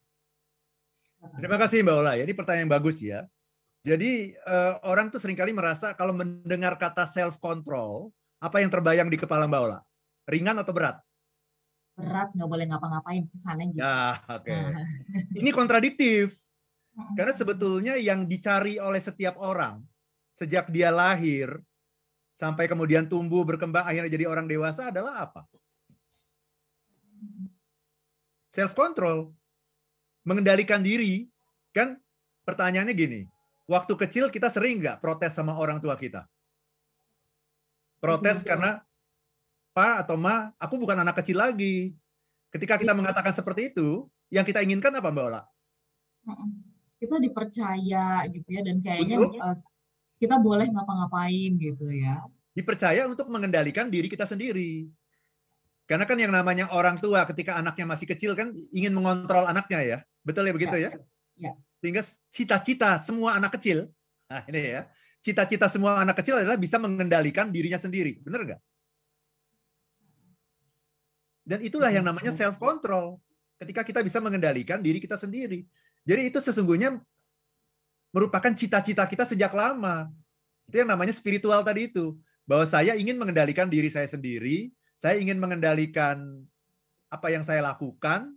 Terima 1.20 1.60
kasih 1.60 1.84
Mbak 1.84 1.96
Ola. 2.00 2.12
Ini 2.16 2.32
pertanyaan 2.32 2.70
bagus 2.72 3.04
ya. 3.04 3.28
Jadi 3.80 4.36
uh, 4.44 4.76
orang 4.84 5.08
tuh 5.08 5.16
sering 5.16 5.36
kali 5.36 5.56
merasa 5.56 5.96
kalau 5.96 6.12
mendengar 6.12 6.76
kata 6.76 7.08
self 7.08 7.40
control, 7.40 8.12
apa 8.36 8.60
yang 8.60 8.68
terbayang 8.68 9.08
di 9.08 9.16
kepala 9.16 9.48
Mbak 9.48 9.60
Ola? 9.64 9.80
Ringan 10.28 10.60
atau 10.60 10.76
berat? 10.76 11.00
Berat, 11.96 12.28
nggak 12.36 12.48
boleh 12.48 12.64
ngapa-ngapain 12.68 13.24
kesannya 13.32 13.72
gitu. 13.72 13.80
Ya, 13.80 14.20
oke. 14.28 14.44
Okay. 14.44 14.56
Nah. 14.56 14.84
Ini 15.40 15.50
kontradiktif. 15.56 16.36
Karena 17.16 17.32
sebetulnya 17.32 17.94
yang 17.96 18.28
dicari 18.28 18.76
oleh 18.76 19.00
setiap 19.00 19.40
orang 19.40 19.80
sejak 20.36 20.68
dia 20.68 20.92
lahir 20.92 21.56
sampai 22.36 22.68
kemudian 22.68 23.08
tumbuh 23.08 23.44
berkembang 23.44 23.84
akhirnya 23.84 24.12
jadi 24.12 24.28
orang 24.28 24.44
dewasa 24.44 24.92
adalah 24.92 25.24
apa? 25.24 25.48
Self 28.52 28.76
control. 28.76 29.32
Mengendalikan 30.28 30.84
diri. 30.84 31.24
Kan 31.72 31.96
pertanyaannya 32.44 32.92
gini, 32.92 33.20
waktu 33.70 33.94
kecil 33.94 34.26
kita 34.34 34.50
sering 34.50 34.82
nggak 34.82 34.98
protes 34.98 35.30
sama 35.30 35.54
orang 35.54 35.78
tua 35.78 35.94
kita? 35.94 36.26
Protes 38.02 38.42
karena 38.42 38.82
Pak 39.70 40.02
atau 40.02 40.18
Ma, 40.18 40.50
aku 40.58 40.74
bukan 40.82 40.98
anak 40.98 41.22
kecil 41.22 41.38
lagi. 41.38 41.94
Ketika 42.50 42.74
kita 42.74 42.90
iya. 42.90 42.98
mengatakan 42.98 43.30
seperti 43.30 43.70
itu, 43.70 44.10
yang 44.34 44.42
kita 44.42 44.66
inginkan 44.66 44.90
apa 44.98 45.14
Mbak 45.14 45.24
Ola? 45.30 45.42
Kita 46.98 47.22
dipercaya 47.22 48.26
gitu 48.26 48.48
ya, 48.50 48.66
dan 48.66 48.82
kayaknya 48.82 49.22
uh, 49.22 49.56
kita 50.18 50.42
boleh 50.42 50.66
ngapa-ngapain 50.74 51.54
gitu 51.54 51.86
ya. 51.86 52.26
Dipercaya 52.50 53.06
untuk 53.06 53.30
mengendalikan 53.30 53.86
diri 53.86 54.10
kita 54.10 54.26
sendiri. 54.26 54.90
Karena 55.86 56.02
kan 56.02 56.18
yang 56.18 56.34
namanya 56.34 56.66
orang 56.74 56.98
tua 56.98 57.22
ketika 57.30 57.54
anaknya 57.62 57.86
masih 57.86 58.10
kecil 58.10 58.34
kan 58.34 58.50
ingin 58.74 58.90
mengontrol 58.90 59.46
anaknya 59.46 59.78
ya. 59.86 59.98
Betul 60.26 60.50
ya 60.50 60.54
begitu 60.54 60.76
ya? 60.76 60.90
Ya. 60.90 60.98
Sehingga 61.80 62.02
cita-cita 62.28 63.00
semua 63.00 63.40
anak 63.40 63.56
kecil, 63.56 63.88
nah 64.28 64.44
ini 64.50 64.80
ya, 64.80 64.82
cita-cita 65.24 65.68
semua 65.68 66.00
anak 66.00 66.20
kecil 66.20 66.40
adalah 66.40 66.56
bisa 66.60 66.76
mengendalikan 66.76 67.48
dirinya 67.48 67.80
sendiri. 67.80 68.20
Benar 68.20 68.40
nggak? 68.44 68.60
Dan 71.50 71.58
itulah 71.66 71.90
yang 71.90 72.04
namanya 72.04 72.30
self 72.30 72.60
control. 72.60 73.18
Ketika 73.60 73.84
kita 73.84 74.00
bisa 74.00 74.22
mengendalikan 74.22 74.80
diri 74.80 75.02
kita 75.02 75.20
sendiri. 75.20 75.66
Jadi 76.06 76.32
itu 76.32 76.38
sesungguhnya 76.40 76.96
merupakan 78.14 78.52
cita-cita 78.54 79.04
kita 79.04 79.28
sejak 79.28 79.52
lama. 79.52 80.08
Itu 80.70 80.80
yang 80.80 80.88
namanya 80.88 81.12
spiritual 81.12 81.60
tadi 81.66 81.90
itu. 81.90 82.16
Bahwa 82.48 82.64
saya 82.64 82.96
ingin 82.96 83.20
mengendalikan 83.20 83.68
diri 83.68 83.92
saya 83.92 84.08
sendiri, 84.08 84.72
saya 84.96 85.18
ingin 85.20 85.36
mengendalikan 85.42 86.22
apa 87.10 87.28
yang 87.34 87.42
saya 87.42 87.60
lakukan, 87.66 88.32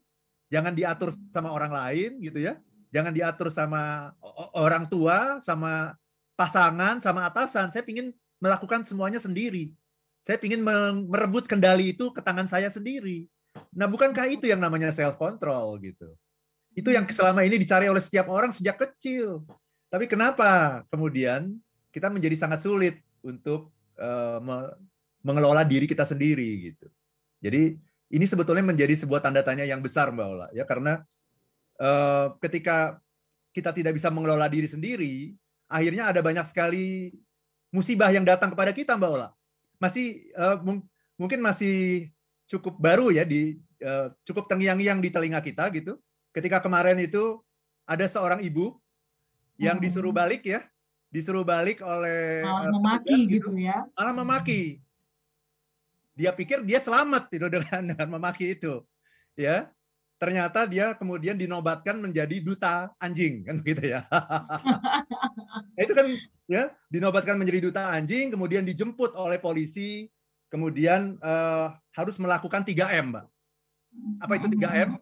jangan 0.49 0.73
diatur 0.73 1.13
sama 1.31 1.53
orang 1.53 1.71
lain 1.71 2.17
gitu 2.19 2.41
ya. 2.41 2.57
Jangan 2.93 3.09
diatur 3.09 3.49
sama 3.49 4.13
orang 4.53 4.85
tua, 4.85 5.41
sama 5.41 5.97
pasangan, 6.37 7.01
sama 7.01 7.25
atasan. 7.25 7.73
Saya 7.73 7.81
ingin 7.89 8.13
melakukan 8.37 8.85
semuanya 8.85 9.17
sendiri. 9.17 9.73
Saya 10.21 10.37
ingin 10.45 10.61
merebut 11.09 11.49
kendali 11.49 11.91
itu 11.91 12.13
ke 12.13 12.21
tangan 12.21 12.45
saya 12.45 12.69
sendiri. 12.69 13.25
Nah, 13.73 13.89
bukankah 13.89 14.29
itu 14.29 14.45
yang 14.45 14.61
namanya 14.61 14.93
self 14.93 15.17
control 15.17 15.81
gitu? 15.81 16.13
Itu 16.77 16.93
yang 16.93 17.09
selama 17.09 17.41
ini 17.41 17.57
dicari 17.57 17.89
oleh 17.89 17.99
setiap 17.99 18.29
orang 18.29 18.53
sejak 18.53 18.77
kecil. 18.77 19.41
Tapi 19.89 20.05
kenapa 20.05 20.81
kemudian 20.93 21.57
kita 21.93 22.09
menjadi 22.13 22.33
sangat 22.37 22.65
sulit 22.65 22.97
untuk 23.21 23.73
uh, 23.97 24.41
mengelola 25.21 25.61
diri 25.61 25.85
kita 25.85 26.05
sendiri 26.05 26.73
gitu. 26.73 26.87
Jadi 27.41 27.77
ini 28.13 28.25
sebetulnya 28.25 28.65
menjadi 28.65 28.93
sebuah 28.93 29.21
tanda 29.21 29.41
tanya 29.41 29.65
yang 29.65 29.81
besar 29.81 30.09
Mbak 30.13 30.27
Ola 30.27 30.47
ya 30.53 30.65
karena 30.65 31.01
uh, 31.79 32.35
ketika 32.43 32.99
kita 33.53 33.69
tidak 33.73 33.93
bisa 33.97 34.09
mengelola 34.09 34.49
diri 34.49 34.65
sendiri, 34.65 35.37
akhirnya 35.69 36.09
ada 36.09 36.21
banyak 36.21 36.45
sekali 36.49 37.13
musibah 37.73 38.09
yang 38.13 38.25
datang 38.25 38.53
kepada 38.53 38.73
kita 38.73 38.93
Mbak 38.97 39.11
Ola 39.13 39.29
masih 39.83 40.31
uh, 40.39 40.55
mung 40.63 40.79
mungkin 41.19 41.43
masih 41.43 42.07
cukup 42.47 42.79
baru 42.79 43.11
ya 43.11 43.27
di 43.27 43.59
uh, 43.83 44.15
cukup 44.23 44.47
terngiang-ngiang 44.47 45.03
di 45.03 45.09
telinga 45.11 45.43
kita 45.43 45.67
gitu. 45.75 45.99
Ketika 46.31 46.63
kemarin 46.63 46.95
itu 47.03 47.43
ada 47.83 48.07
seorang 48.07 48.39
ibu 48.39 48.79
yang 49.59 49.77
hmm. 49.77 49.85
disuruh 49.85 50.15
balik 50.15 50.47
ya, 50.47 50.63
disuruh 51.11 51.43
balik 51.43 51.83
oleh 51.83 52.47
malah 52.47 52.71
uh, 52.71 52.71
memaki 52.71 53.17
gitu, 53.27 53.51
gitu 53.51 53.59
ya. 53.59 53.83
Malah 53.91 54.13
memaki. 54.15 54.61
Dia 56.15 56.31
pikir 56.31 56.63
dia 56.63 56.79
selamat 56.79 57.27
itu 57.35 57.47
dengan 57.53 57.81
dengan 57.91 58.07
memaki 58.07 58.55
itu. 58.55 58.79
Ya. 59.35 59.67
Ternyata 60.23 60.63
dia 60.71 60.95
kemudian 60.95 61.35
dinobatkan 61.35 61.99
menjadi 61.99 62.39
duta 62.39 62.87
anjing 62.95 63.43
kan 63.43 63.59
gitu 63.59 63.91
ya. 63.91 64.07
nah, 64.07 65.75
itu 65.83 65.91
kan 65.91 66.07
ya 66.47 66.71
dinobatkan 66.87 67.35
menjadi 67.35 67.67
duta 67.67 67.91
anjing, 67.91 68.31
kemudian 68.31 68.63
dijemput 68.63 69.19
oleh 69.19 69.35
polisi, 69.35 70.07
kemudian 70.47 71.19
uh, 71.19 71.75
harus 71.91 72.15
melakukan 72.15 72.63
3M, 72.63 73.11
Mbak. 73.11 73.25
Apa 74.23 74.33
itu 74.39 74.47
3M? 74.55 74.95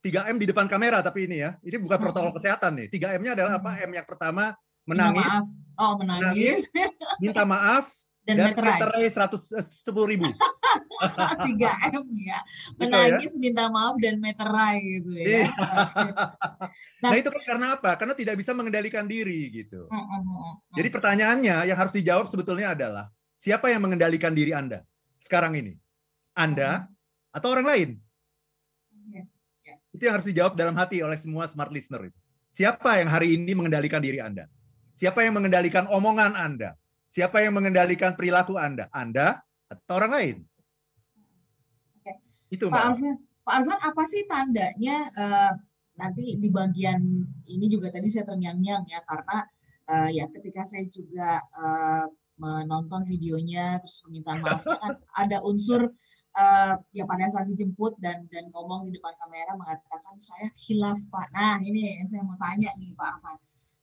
3M 0.00 0.36
di 0.40 0.46
depan 0.48 0.64
kamera 0.64 1.04
tapi 1.04 1.28
ini 1.28 1.44
ya. 1.44 1.60
Ini 1.60 1.76
bukan 1.76 2.00
protokol 2.00 2.32
kesehatan 2.40 2.72
nih. 2.72 2.88
3M-nya 2.96 3.36
adalah 3.36 3.60
apa? 3.60 3.76
M 3.84 4.00
yang 4.00 4.08
pertama 4.08 4.56
menangis. 4.88 5.20
Minta 5.20 5.28
maaf. 5.28 5.46
Oh, 5.76 5.92
menangis. 6.00 6.24
menangis 6.24 6.60
minta 7.20 7.42
maaf 7.44 7.84
dan, 8.26 8.34
dan 8.42 8.58
meterai 8.58 9.06
seratus 9.08 9.46
eh, 9.54 9.62
sepuluh 9.80 10.10
ribu. 10.10 10.26
Tiga 11.46 11.70
m 11.94 12.04
ya, 12.18 12.38
menangis 12.74 13.32
gitu 13.32 13.38
ya? 13.38 13.42
minta 13.42 13.64
maaf 13.70 13.94
dan 14.02 14.18
meterai 14.18 14.82
gitu 14.82 15.10
ya. 15.14 15.24
Iya. 15.24 15.46
nah, 17.04 17.10
nah 17.12 17.16
itu 17.16 17.28
kan 17.30 17.42
karena 17.46 17.66
apa? 17.78 17.90
Karena 17.94 18.14
tidak 18.18 18.34
bisa 18.42 18.50
mengendalikan 18.50 19.06
diri 19.06 19.52
gitu. 19.54 19.86
Uh, 19.86 19.96
uh, 19.96 20.20
uh, 20.26 20.54
Jadi 20.74 20.88
pertanyaannya 20.90 21.70
yang 21.70 21.78
harus 21.78 21.94
dijawab 21.94 22.26
sebetulnya 22.26 22.74
adalah 22.74 23.06
siapa 23.38 23.70
yang 23.70 23.86
mengendalikan 23.86 24.34
diri 24.34 24.50
anda 24.50 24.82
sekarang 25.22 25.54
ini? 25.58 25.78
Anda 26.34 26.86
atau 27.34 27.48
orang 27.50 27.66
lain? 27.66 27.88
Iya, 29.10 29.22
iya. 29.66 29.74
Itu 29.90 30.02
yang 30.06 30.14
harus 30.20 30.28
dijawab 30.28 30.54
dalam 30.54 30.74
hati 30.78 31.02
oleh 31.02 31.18
semua 31.18 31.48
smart 31.50 31.74
listener 31.74 32.10
itu. 32.10 32.18
Siapa 32.56 33.02
yang 33.02 33.12
hari 33.12 33.36
ini 33.36 33.52
mengendalikan 33.52 34.00
diri 34.00 34.16
Anda? 34.16 34.48
Siapa 34.96 35.20
yang 35.20 35.36
mengendalikan 35.36 35.84
omongan 35.92 36.32
Anda? 36.32 36.72
Siapa 37.10 37.40
yang 37.40 37.56
mengendalikan 37.56 38.12
perilaku 38.18 38.58
Anda? 38.60 38.90
Anda 38.92 39.40
atau 39.70 39.94
orang 39.98 40.12
lain? 40.12 40.36
Oke. 42.00 42.12
Itu 42.52 42.70
Pak 42.70 42.94
Arfan, 42.94 43.16
Pak 43.42 43.54
Arfan 43.62 43.78
apa 43.82 44.02
sih 44.06 44.22
tandanya 44.30 44.96
uh, 45.16 45.52
nanti 45.96 46.36
di 46.36 46.48
bagian 46.52 47.00
ini 47.48 47.66
juga 47.72 47.88
tadi 47.88 48.06
saya 48.12 48.28
ternyang-nyang 48.28 48.84
ya 48.86 49.00
karena 49.02 49.38
uh, 49.88 50.08
ya 50.12 50.28
ketika 50.28 50.62
saya 50.68 50.84
juga 50.86 51.40
uh, 51.56 52.06
menonton 52.36 53.00
videonya 53.08 53.80
terus 53.80 54.04
permintaan 54.04 54.44
maafnya 54.44 54.76
kan 54.84 54.94
ada 55.16 55.40
unsur 55.40 55.88
uh, 56.36 56.74
ya 56.92 57.04
pada 57.08 57.32
saat 57.32 57.48
dijemput 57.48 57.96
dan 57.96 58.28
dan 58.28 58.52
ngomong 58.52 58.84
di 58.84 58.92
depan 58.92 59.16
kamera 59.16 59.56
mengatakan 59.56 60.20
saya 60.20 60.52
hilaf 60.68 61.00
pak 61.08 61.32
nah 61.32 61.56
ini 61.64 61.96
yang 61.96 62.08
saya 62.08 62.22
mau 62.28 62.36
tanya 62.36 62.70
nih 62.76 62.92
pak 62.92 63.08
Arfan 63.16 63.36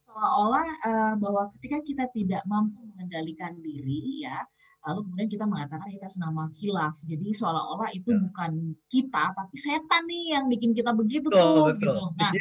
seolah-olah 0.04 0.68
uh, 0.84 1.14
bahwa 1.16 1.48
ketika 1.56 1.80
kita 1.80 2.06
tidak 2.12 2.44
mampu 2.44 2.84
mengendalikan 2.92 3.56
diri 3.64 4.28
ya 4.28 4.44
lalu 4.84 5.08
kemudian 5.08 5.30
kita 5.32 5.46
mengatakan 5.48 5.88
kita 5.88 6.12
senama 6.12 6.52
hilaf 6.60 7.00
jadi 7.08 7.32
seolah-olah 7.32 7.88
itu 7.96 8.12
ya. 8.12 8.20
bukan 8.20 8.52
kita 8.92 9.24
tapi 9.32 9.56
setan 9.56 10.04
nih 10.12 10.36
yang 10.36 10.52
bikin 10.52 10.76
kita 10.76 10.92
begitu 10.92 11.32
betul, 11.32 11.40
tuh 11.40 11.64
betul. 11.72 11.80
gitu 11.80 12.04
nah 12.20 12.32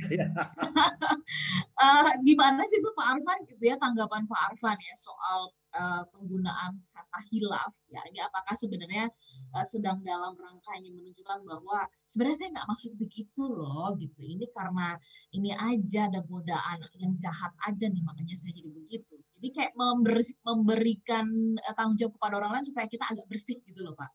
uh, 1.79 2.11
gimana 2.27 2.67
sih 2.67 2.83
tuh 2.83 2.91
Pak 2.99 3.07
Arfan 3.15 3.39
gitu 3.47 3.63
ya 3.63 3.79
tanggapan 3.79 4.27
Pak 4.27 4.41
Arfan 4.51 4.75
ya 4.75 4.95
soal 4.99 5.55
uh, 5.73 6.03
penggunaan 6.13 6.81
kata 6.93 7.21
hilaf 7.33 7.73
ya. 7.89 8.01
Ini 8.09 8.21
apakah 8.25 8.55
sebenarnya 8.57 9.09
uh, 9.57 9.67
sedang 9.67 10.01
dalam 10.05 10.37
rangka 10.37 10.77
ingin 10.79 10.97
menunjukkan 10.97 11.39
bahwa 11.49 11.89
sebenarnya 12.05 12.39
saya 12.39 12.51
nggak 12.55 12.69
maksud 12.69 12.93
begitu 13.01 13.43
loh 13.49 13.93
gitu. 13.97 14.21
Ini 14.21 14.47
karena 14.53 14.97
ini 15.37 15.51
aja 15.53 16.09
ada 16.09 16.21
godaan 16.25 16.79
yang 17.01 17.13
jahat 17.19 17.53
aja 17.67 17.87
nih 17.89 18.03
makanya 18.05 18.37
saya 18.37 18.53
jadi 18.57 18.71
begitu. 18.71 19.17
Jadi 19.41 19.49
kayak 19.51 19.73
memberi, 19.75 20.25
memberikan 20.45 21.27
uh, 21.59 21.75
tanggung 21.75 21.97
jawab 21.99 22.13
kepada 22.21 22.35
orang 22.39 22.51
lain 22.61 22.67
supaya 22.69 22.87
kita 22.87 23.05
agak 23.09 23.27
bersih 23.27 23.59
gitu 23.65 23.81
loh 23.83 23.97
pak. 23.97 24.11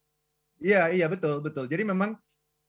Iya 0.58 0.90
iya 0.94 1.06
betul 1.06 1.42
betul. 1.42 1.70
Jadi 1.70 1.86
memang 1.86 2.18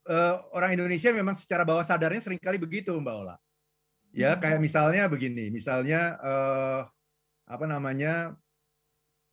uh, 0.08 0.36
orang 0.56 0.76
Indonesia 0.76 1.12
memang 1.12 1.36
secara 1.36 1.64
bawah 1.64 1.84
sadarnya 1.84 2.20
sering 2.20 2.40
kali 2.40 2.56
begitu 2.60 2.92
mbak 2.96 3.14
Ola. 3.14 3.36
Ya 4.12 4.34
hmm. 4.34 4.40
kayak 4.40 4.60
misalnya 4.60 5.04
begini 5.08 5.52
misalnya 5.52 6.16
uh, 6.20 6.80
apa 7.48 7.64
namanya 7.64 8.36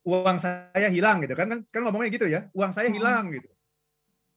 uang 0.06 0.38
saya 0.38 0.86
hilang 0.86 1.18
gitu. 1.26 1.34
Kan 1.34 1.50
kan, 1.50 1.60
kan 1.66 1.80
ngomongnya 1.82 2.10
gitu 2.14 2.26
ya. 2.30 2.46
Uang 2.54 2.70
saya 2.70 2.86
hmm. 2.86 2.96
hilang 2.96 3.24
gitu. 3.34 3.50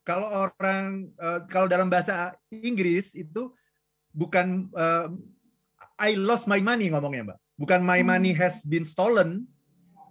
Kalau 0.01 0.25
orang 0.25 1.13
uh, 1.21 1.45
kalau 1.45 1.69
dalam 1.69 1.85
bahasa 1.85 2.33
Inggris 2.49 3.13
itu 3.13 3.53
bukan 4.09 4.65
uh, 4.73 5.13
I 6.01 6.17
lost 6.17 6.49
my 6.49 6.57
money 6.57 6.89
ngomongnya 6.89 7.29
mbak. 7.29 7.39
Bukan 7.61 7.85
my 7.85 8.01
money 8.01 8.33
hmm. 8.33 8.41
has 8.41 8.65
been 8.65 8.83
stolen 8.88 9.45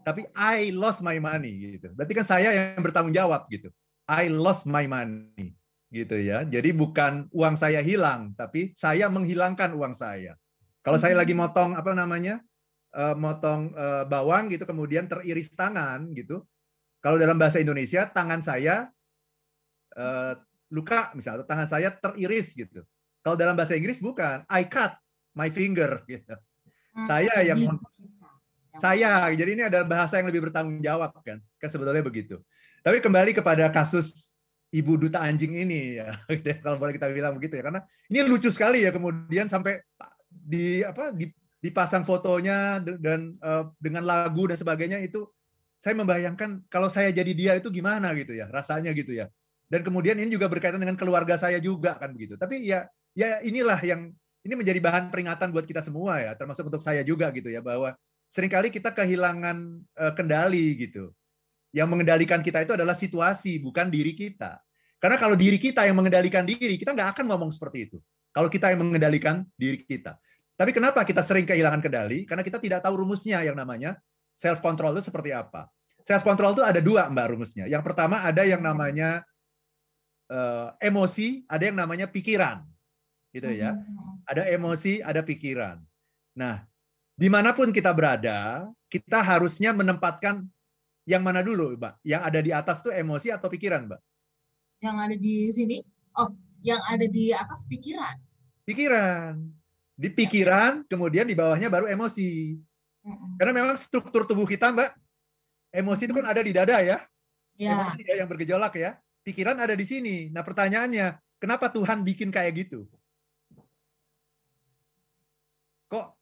tapi 0.07 0.25
I 0.39 0.71
lost 0.71 1.03
my 1.03 1.19
money 1.19 1.77
gitu. 1.77 1.91
Berarti 1.99 2.15
kan 2.15 2.25
saya 2.25 2.49
yang 2.55 2.81
bertanggung 2.81 3.13
jawab 3.13 3.51
gitu. 3.51 3.75
I 4.07 4.31
lost 4.31 4.65
my 4.65 4.87
money 4.87 5.59
gitu 5.91 6.15
ya. 6.15 6.47
Jadi 6.47 6.71
bukan 6.71 7.27
uang 7.35 7.59
saya 7.59 7.83
hilang 7.83 8.33
tapi 8.39 8.71
saya 8.79 9.11
menghilangkan 9.11 9.75
uang 9.75 9.99
saya. 9.99 10.39
Kalau 10.87 10.97
saya 10.97 11.19
lagi 11.19 11.35
hmm. 11.35 11.43
motong 11.43 11.71
apa 11.75 11.91
namanya 11.93 12.39
uh, 12.95 13.17
motong 13.17 13.73
uh, 13.75 14.05
bawang 14.09 14.49
gitu 14.53 14.65
kemudian 14.65 15.09
teriris 15.11 15.53
tangan 15.53 16.09
gitu. 16.15 16.45
Kalau 16.99 17.17
dalam 17.17 17.39
bahasa 17.39 17.63
Indonesia 17.63 18.07
tangan 18.11 18.43
saya 18.43 18.91
uh, 19.97 20.35
luka 20.73 21.13
misalnya 21.17 21.45
tangan 21.45 21.69
saya 21.69 21.89
teriris 21.93 22.53
gitu. 22.55 22.85
Kalau 23.23 23.37
dalam 23.37 23.59
bahasa 23.59 23.77
Inggris 23.77 24.01
bukan 24.01 24.45
I 24.49 24.67
cut 24.67 24.97
my 25.37 25.51
finger 25.53 26.03
gitu. 26.09 26.35
Hmm, 26.97 27.07
saya 27.07 27.35
yang 27.45 27.79
saya 28.79 29.31
jadi 29.35 29.51
ini 29.59 29.63
adalah 29.67 29.87
bahasa 29.87 30.23
yang 30.23 30.31
lebih 30.31 30.49
bertanggung 30.49 30.81
jawab 30.81 31.13
kan. 31.23 31.39
Kan 31.61 31.69
sebetulnya 31.69 32.03
begitu. 32.03 32.41
Tapi 32.83 33.03
kembali 33.03 33.35
kepada 33.35 33.69
kasus 33.75 34.29
ibu 34.73 35.01
duta 35.01 35.25
anjing 35.25 35.57
ini 35.57 35.97
ya 35.97 36.13
kalau 36.65 36.77
boleh 36.77 36.93
kita 36.93 37.09
bilang 37.09 37.37
begitu 37.41 37.57
ya 37.57 37.65
karena 37.65 37.81
ini 38.13 38.19
lucu 38.29 38.53
sekali 38.53 38.85
ya 38.85 38.93
kemudian 38.93 39.49
sampai 39.49 39.81
di 40.29 40.85
apa 40.85 41.09
di 41.13 41.33
dipasang 41.59 42.07
fotonya 42.07 42.79
dan 42.79 43.35
uh, 43.43 43.71
dengan 43.83 44.07
lagu 44.07 44.47
dan 44.47 44.55
sebagainya 44.55 45.03
itu 45.03 45.27
saya 45.83 45.95
membayangkan 45.95 46.63
kalau 46.71 46.87
saya 46.91 47.11
jadi 47.11 47.33
dia 47.35 47.53
itu 47.59 47.71
gimana 47.71 48.15
gitu 48.15 48.35
ya 48.35 48.51
rasanya 48.51 48.95
gitu 48.95 49.15
ya. 49.15 49.27
Dan 49.69 49.85
kemudian 49.85 50.17
ini 50.17 50.33
juga 50.33 50.49
berkaitan 50.49 50.81
dengan 50.81 50.97
keluarga 50.97 51.37
saya 51.37 51.61
juga 51.61 51.95
kan 51.99 52.15
begitu. 52.15 52.39
Tapi 52.39 52.67
ya 52.67 52.87
ya 53.15 53.43
inilah 53.43 53.79
yang 53.83 54.11
ini 54.47 54.55
menjadi 54.55 54.79
bahan 54.81 55.11
peringatan 55.11 55.51
buat 55.51 55.67
kita 55.67 55.83
semua 55.83 56.23
ya 56.23 56.33
termasuk 56.39 56.67
untuk 56.67 56.83
saya 56.83 57.03
juga 57.03 57.29
gitu 57.35 57.51
ya 57.51 57.61
bahwa 57.61 57.93
sering 58.31 58.51
kali 58.51 58.71
kita 58.71 58.95
kehilangan 58.95 59.83
uh, 59.99 60.13
kendali 60.15 60.79
gitu. 60.79 61.11
Yang 61.75 61.89
mengendalikan 61.91 62.41
kita 62.41 62.65
itu 62.65 62.73
adalah 62.75 62.95
situasi 62.95 63.59
bukan 63.61 63.91
diri 63.91 64.15
kita. 64.15 64.63
Karena 64.99 65.15
kalau 65.15 65.39
diri 65.39 65.63
kita 65.63 65.87
yang 65.87 65.95
mengendalikan 65.95 66.43
diri 66.43 66.75
kita 66.75 66.95
nggak 66.95 67.19
akan 67.19 67.25
ngomong 67.35 67.51
seperti 67.55 67.91
itu. 67.91 67.99
Kalau 68.35 68.47
kita 68.51 68.71
yang 68.71 68.83
mengendalikan 68.83 69.47
diri 69.59 69.83
kita 69.83 70.19
tapi 70.59 70.75
kenapa 70.75 71.07
kita 71.07 71.23
sering 71.23 71.47
kehilangan 71.47 71.79
kendali? 71.79 72.27
Karena 72.27 72.43
kita 72.43 72.59
tidak 72.59 72.83
tahu 72.83 73.07
rumusnya 73.07 73.47
yang 73.47 73.55
namanya 73.55 73.95
self 74.35 74.59
control 74.59 74.91
itu 74.99 75.07
seperti 75.07 75.31
apa. 75.31 75.71
Self 76.03 76.27
control 76.27 76.59
itu 76.59 76.67
ada 76.67 76.83
dua 76.83 77.07
mbak 77.07 77.31
rumusnya. 77.31 77.71
Yang 77.71 77.87
pertama 77.87 78.27
ada 78.27 78.43
yang 78.43 78.59
namanya 78.59 79.23
uh, 80.27 80.75
emosi, 80.83 81.47
ada 81.47 81.63
yang 81.63 81.79
namanya 81.79 82.11
pikiran, 82.11 82.67
gitu 83.31 83.55
ya. 83.55 83.79
Mm-hmm. 83.79 84.27
Ada 84.27 84.43
emosi, 84.51 84.99
ada 84.99 85.23
pikiran. 85.23 85.79
Nah, 86.35 86.67
di 87.15 87.31
mana 87.31 87.55
pun 87.55 87.71
kita 87.71 87.95
berada, 87.95 88.67
kita 88.91 89.23
harusnya 89.23 89.71
menempatkan 89.71 90.43
yang 91.07 91.23
mana 91.23 91.39
dulu, 91.39 91.79
mbak? 91.79 92.03
Yang 92.03 92.23
ada 92.27 92.41
di 92.43 92.51
atas 92.51 92.83
tuh 92.83 92.91
emosi 92.91 93.31
atau 93.31 93.47
pikiran, 93.47 93.87
mbak? 93.87 94.01
Yang 94.83 94.97
ada 95.07 95.15
di 95.15 95.35
sini? 95.55 95.77
Oh, 96.19 96.35
yang 96.67 96.83
ada 96.91 97.07
di 97.07 97.31
atas 97.31 97.63
pikiran. 97.71 98.19
Pikiran 98.67 99.58
di 99.99 100.09
pikiran, 100.15 100.87
kemudian 100.87 101.27
di 101.27 101.35
bawahnya 101.35 101.67
baru 101.67 101.91
emosi. 101.91 102.55
Karena 103.35 103.51
memang 103.51 103.75
struktur 103.75 104.23
tubuh 104.23 104.47
kita, 104.47 104.71
Mbak, 104.71 104.95
emosi 105.75 106.03
itu 106.07 106.15
kan 106.15 106.27
ada 106.31 106.39
di 106.39 106.55
dada 106.55 106.79
ya. 106.79 107.03
ya. 107.59 107.75
Emosi 107.75 108.07
ya 108.07 108.15
yang 108.23 108.31
bergejolak 108.31 108.79
ya. 108.79 108.95
Pikiran 109.27 109.59
ada 109.59 109.75
di 109.75 109.83
sini. 109.83 110.31
Nah, 110.31 110.47
pertanyaannya, 110.47 111.19
kenapa 111.43 111.67
Tuhan 111.75 112.07
bikin 112.07 112.31
kayak 112.31 112.63
gitu? 112.63 112.87
Kok 115.91 116.15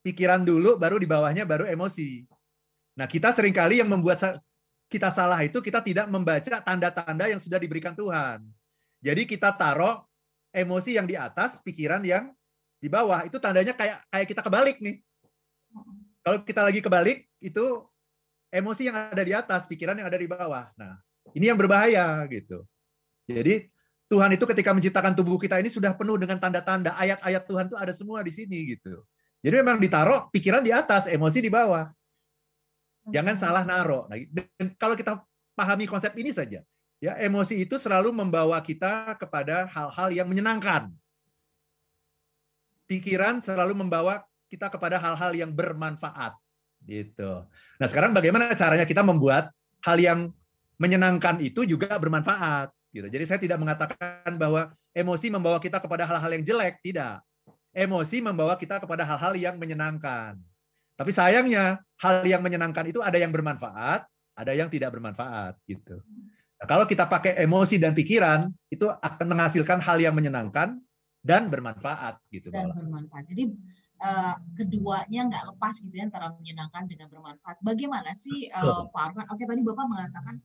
pikiran 0.00 0.40
dulu 0.40 0.80
baru 0.80 0.96
di 0.96 1.04
bawahnya 1.04 1.44
baru 1.44 1.68
emosi. 1.68 2.24
Nah, 2.96 3.04
kita 3.04 3.36
sering 3.36 3.52
kali 3.52 3.84
yang 3.84 3.92
membuat 3.92 4.40
kita 4.88 5.12
salah 5.12 5.44
itu 5.44 5.60
kita 5.60 5.84
tidak 5.84 6.08
membaca 6.08 6.64
tanda-tanda 6.64 7.28
yang 7.28 7.44
sudah 7.44 7.60
diberikan 7.60 7.92
Tuhan. 7.92 8.40
Jadi 9.04 9.28
kita 9.28 9.52
taruh 9.52 10.00
emosi 10.48 10.96
yang 10.96 11.04
di 11.04 11.12
atas, 11.12 11.60
pikiran 11.60 12.00
yang 12.08 12.32
di 12.78 12.88
bawah 12.90 13.26
itu 13.26 13.36
tandanya 13.42 13.74
kayak 13.74 13.98
kayak 14.06 14.26
kita 14.30 14.40
kebalik 14.42 14.76
nih. 14.78 14.96
Kalau 16.22 16.38
kita 16.46 16.60
lagi 16.62 16.80
kebalik 16.82 17.26
itu 17.42 17.64
emosi 18.54 18.82
yang 18.88 18.96
ada 19.10 19.22
di 19.22 19.32
atas, 19.34 19.66
pikiran 19.66 19.98
yang 19.98 20.08
ada 20.08 20.18
di 20.18 20.28
bawah. 20.30 20.70
Nah, 20.78 20.98
ini 21.34 21.50
yang 21.50 21.58
berbahaya 21.58 22.22
gitu. 22.30 22.62
Jadi 23.28 23.68
Tuhan 24.08 24.32
itu 24.32 24.44
ketika 24.48 24.72
menciptakan 24.72 25.12
tubuh 25.12 25.36
kita 25.36 25.60
ini 25.60 25.68
sudah 25.68 25.92
penuh 25.92 26.16
dengan 26.16 26.40
tanda-tanda 26.40 26.96
ayat-ayat 26.96 27.44
Tuhan 27.44 27.64
itu 27.68 27.76
ada 27.76 27.92
semua 27.92 28.24
di 28.24 28.32
sini 28.32 28.76
gitu. 28.76 29.04
Jadi 29.44 29.54
memang 29.62 29.78
ditaruh 29.78 30.32
pikiran 30.32 30.64
di 30.64 30.72
atas, 30.72 31.06
emosi 31.06 31.38
di 31.44 31.50
bawah. 31.52 31.92
Jangan 33.08 33.36
salah 33.36 33.64
naruh. 33.64 34.08
Nah, 34.08 34.16
dan 34.32 34.74
kalau 34.80 34.96
kita 34.96 35.22
pahami 35.54 35.84
konsep 35.88 36.12
ini 36.16 36.32
saja, 36.32 36.60
ya 36.98 37.12
emosi 37.20 37.62
itu 37.62 37.76
selalu 37.76 38.10
membawa 38.10 38.58
kita 38.60 39.14
kepada 39.16 39.68
hal-hal 39.70 40.08
yang 40.12 40.26
menyenangkan 40.28 40.92
pikiran 42.88 43.44
selalu 43.44 43.84
membawa 43.84 44.24
kita 44.48 44.72
kepada 44.72 44.96
hal-hal 44.96 45.36
yang 45.36 45.52
bermanfaat 45.52 46.34
gitu. 46.88 47.44
Nah, 47.76 47.86
sekarang 47.86 48.16
bagaimana 48.16 48.56
caranya 48.56 48.88
kita 48.88 49.04
membuat 49.04 49.52
hal 49.84 50.00
yang 50.00 50.32
menyenangkan 50.80 51.36
itu 51.44 51.68
juga 51.68 52.00
bermanfaat 52.00 52.72
gitu. 52.94 53.06
Jadi 53.12 53.24
saya 53.28 53.40
tidak 53.42 53.58
mengatakan 53.60 54.32
bahwa 54.40 54.72
emosi 54.96 55.28
membawa 55.28 55.60
kita 55.60 55.82
kepada 55.82 56.08
hal-hal 56.08 56.30
yang 56.32 56.44
jelek, 56.46 56.80
tidak. 56.80 57.20
Emosi 57.76 58.24
membawa 58.24 58.56
kita 58.56 58.80
kepada 58.80 59.04
hal-hal 59.04 59.36
yang 59.36 59.54
menyenangkan. 59.60 60.40
Tapi 60.98 61.10
sayangnya 61.14 61.78
hal 62.00 62.26
yang 62.26 62.42
menyenangkan 62.42 62.88
itu 62.90 62.98
ada 63.04 63.14
yang 63.20 63.30
bermanfaat, 63.30 64.08
ada 64.34 64.52
yang 64.56 64.66
tidak 64.66 64.96
bermanfaat 64.96 65.54
gitu. 65.68 66.00
Nah, 66.58 66.66
kalau 66.66 66.88
kita 66.88 67.06
pakai 67.06 67.38
emosi 67.38 67.78
dan 67.78 67.94
pikiran 67.94 68.50
itu 68.66 68.90
akan 68.90 69.26
menghasilkan 69.30 69.78
hal 69.78 69.98
yang 70.02 70.16
menyenangkan, 70.16 70.74
dan 71.22 71.50
bermanfaat 71.50 72.22
gitu. 72.30 72.48
Dan 72.48 72.70
bermanfaat. 72.72 73.24
Jadi 73.28 73.50
uh, 74.02 74.36
keduanya 74.54 75.26
nggak 75.28 75.44
lepas 75.54 75.74
gitu 75.82 75.94
ya 75.94 76.06
antara 76.06 76.32
menyenangkan 76.34 76.86
dengan 76.86 77.10
bermanfaat. 77.10 77.58
Bagaimana 77.62 78.14
sih 78.14 78.46
uh, 78.50 78.86
Pak 78.90 79.02
Arfan? 79.12 79.26
Oke 79.34 79.44
tadi 79.44 79.62
Bapak 79.66 79.86
mengatakan 79.86 80.38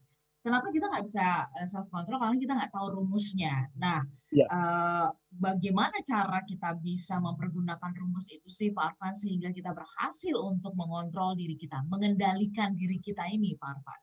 kenapa 0.44 0.68
kita 0.68 0.92
nggak 0.92 1.04
bisa 1.08 1.48
eh, 1.56 1.64
self 1.64 1.88
control 1.88 2.20
karena 2.20 2.36
kita 2.36 2.52
nggak 2.52 2.72
tahu 2.74 2.86
rumusnya. 3.00 3.64
Nah, 3.80 3.98
ya. 4.28 4.44
uh, 4.52 5.08
bagaimana 5.32 6.04
cara 6.04 6.44
kita 6.44 6.76
bisa 6.76 7.16
mempergunakan 7.16 7.92
rumus 7.96 8.28
itu 8.28 8.52
sih 8.52 8.68
Pak 8.76 8.94
Arfan 8.94 9.16
sehingga 9.16 9.48
kita 9.56 9.72
berhasil 9.72 10.36
untuk 10.36 10.76
mengontrol 10.76 11.32
diri 11.32 11.56
kita, 11.56 11.80
mengendalikan 11.88 12.76
diri 12.76 13.00
kita 13.00 13.24
ini 13.32 13.56
Pak 13.56 13.70
Arfan? 13.72 14.00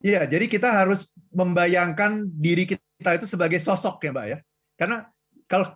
Iya, 0.00 0.24
jadi 0.24 0.48
kita 0.48 0.68
harus 0.72 1.06
membayangkan 1.28 2.24
diri 2.26 2.64
kita 2.64 3.20
itu 3.20 3.28
sebagai 3.28 3.60
sosok 3.60 4.00
ya 4.02 4.10
Mbak 4.10 4.26
ya. 4.26 4.38
Karena 4.74 5.04
kalau 5.50 5.74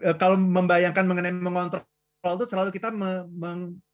eh, 0.00 0.16
kalau 0.16 0.40
membayangkan 0.40 1.04
mengenai 1.04 1.36
mengontrol 1.36 1.84
itu 2.24 2.48
selalu 2.48 2.74
kita 2.74 2.90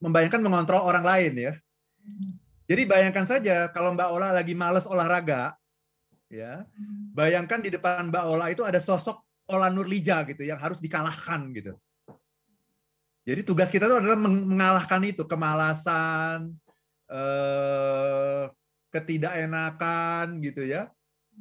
membayangkan 0.01 0.41
mengontrol 0.41 0.87
orang 0.87 1.05
lain 1.05 1.33
ya. 1.37 1.53
Hmm. 2.01 2.39
Jadi 2.71 2.89
bayangkan 2.89 3.27
saja 3.29 3.69
kalau 3.75 3.93
Mbak 3.93 4.09
Ola 4.09 4.33
lagi 4.33 4.57
males 4.57 4.89
olahraga, 4.89 5.53
ya, 6.33 6.65
hmm. 6.65 7.13
bayangkan 7.13 7.61
di 7.61 7.69
depan 7.69 8.09
Mbak 8.09 8.25
Ola 8.25 8.47
itu 8.49 8.65
ada 8.65 8.81
sosok 8.81 9.21
Ola 9.53 9.69
Nurlija 9.69 10.25
gitu 10.25 10.47
yang 10.47 10.57
harus 10.57 10.81
dikalahkan 10.81 11.53
gitu. 11.53 11.77
Jadi 13.29 13.41
tugas 13.45 13.69
kita 13.69 13.87
itu 13.87 13.97
adalah 14.01 14.17
mengalahkan 14.17 15.03
itu 15.05 15.29
kemalasan, 15.29 16.57
eh, 17.13 18.45
ketidakenakan 18.89 20.41
gitu 20.41 20.65
ya, 20.65 20.89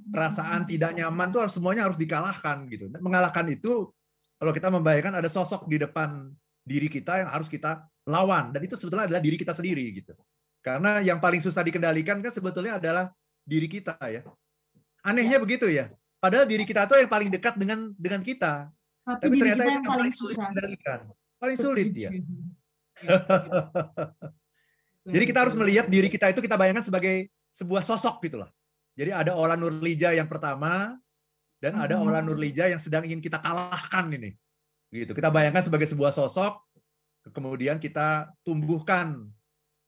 perasaan 0.09 0.65
tidak 0.65 0.97
nyaman 0.97 1.29
tuh 1.29 1.45
harus 1.45 1.53
semuanya 1.53 1.85
harus 1.85 1.99
dikalahkan 1.99 2.65
gitu. 2.71 2.89
Mengalahkan 2.97 3.45
itu 3.51 3.93
kalau 4.41 4.51
kita 4.55 4.73
membayangkan 4.73 5.21
ada 5.21 5.29
sosok 5.29 5.69
di 5.69 5.77
depan 5.77 6.33
diri 6.65 6.89
kita 6.89 7.25
yang 7.25 7.29
harus 7.29 7.45
kita 7.45 7.85
lawan 8.09 8.49
dan 8.49 8.65
itu 8.65 8.73
sebetulnya 8.73 9.05
adalah 9.05 9.21
diri 9.21 9.37
kita 9.37 9.53
sendiri 9.53 9.85
gitu. 10.01 10.17
Karena 10.61 11.01
yang 11.01 11.21
paling 11.21 11.41
susah 11.41 11.61
dikendalikan 11.61 12.21
kan 12.21 12.33
sebetulnya 12.33 12.81
adalah 12.81 13.13
diri 13.45 13.69
kita 13.69 13.97
ya. 14.09 14.25
Anehnya 15.05 15.37
ya. 15.37 15.41
begitu 15.41 15.69
ya. 15.69 15.89
Padahal 16.21 16.45
diri 16.45 16.65
kita 16.65 16.85
itu 16.85 16.93
yang 17.01 17.09
paling 17.09 17.29
dekat 17.33 17.57
dengan 17.57 17.89
dengan 17.97 18.21
kita. 18.21 18.69
Tapi, 19.01 19.25
Tapi 19.25 19.35
ternyata 19.41 19.63
yang, 19.65 19.81
yang 19.81 19.85
paling 19.89 20.13
susah 20.13 20.45
dikendalikan. 20.53 20.99
Paling 21.41 21.57
sulit 21.57 21.85
ya. 21.97 22.09
ya. 22.09 22.21
Jadi 25.17 25.25
kita 25.25 25.39
harus 25.41 25.57
melihat 25.57 25.89
diri 25.89 26.05
kita 26.05 26.29
itu 26.29 26.45
kita 26.45 26.53
bayangkan 26.53 26.85
sebagai 26.85 27.33
sebuah 27.49 27.81
sosok 27.81 28.21
gitu 28.21 28.37
lah. 28.37 28.53
Jadi 29.01 29.09
ada 29.17 29.33
Ola 29.33 29.57
Nurlija 29.57 30.13
yang 30.13 30.29
pertama 30.29 30.93
dan 31.57 31.73
ada 31.73 31.97
hmm. 31.97 32.05
Ola 32.05 32.21
Nurlija 32.21 32.69
yang 32.69 32.77
sedang 32.77 33.01
ingin 33.01 33.17
kita 33.17 33.41
kalahkan 33.41 34.13
ini. 34.13 34.37
Gitu. 34.93 35.17
Kita 35.17 35.33
bayangkan 35.33 35.65
sebagai 35.65 35.89
sebuah 35.89 36.13
sosok 36.13 36.61
kemudian 37.33 37.81
kita 37.81 38.29
tumbuhkan 38.45 39.25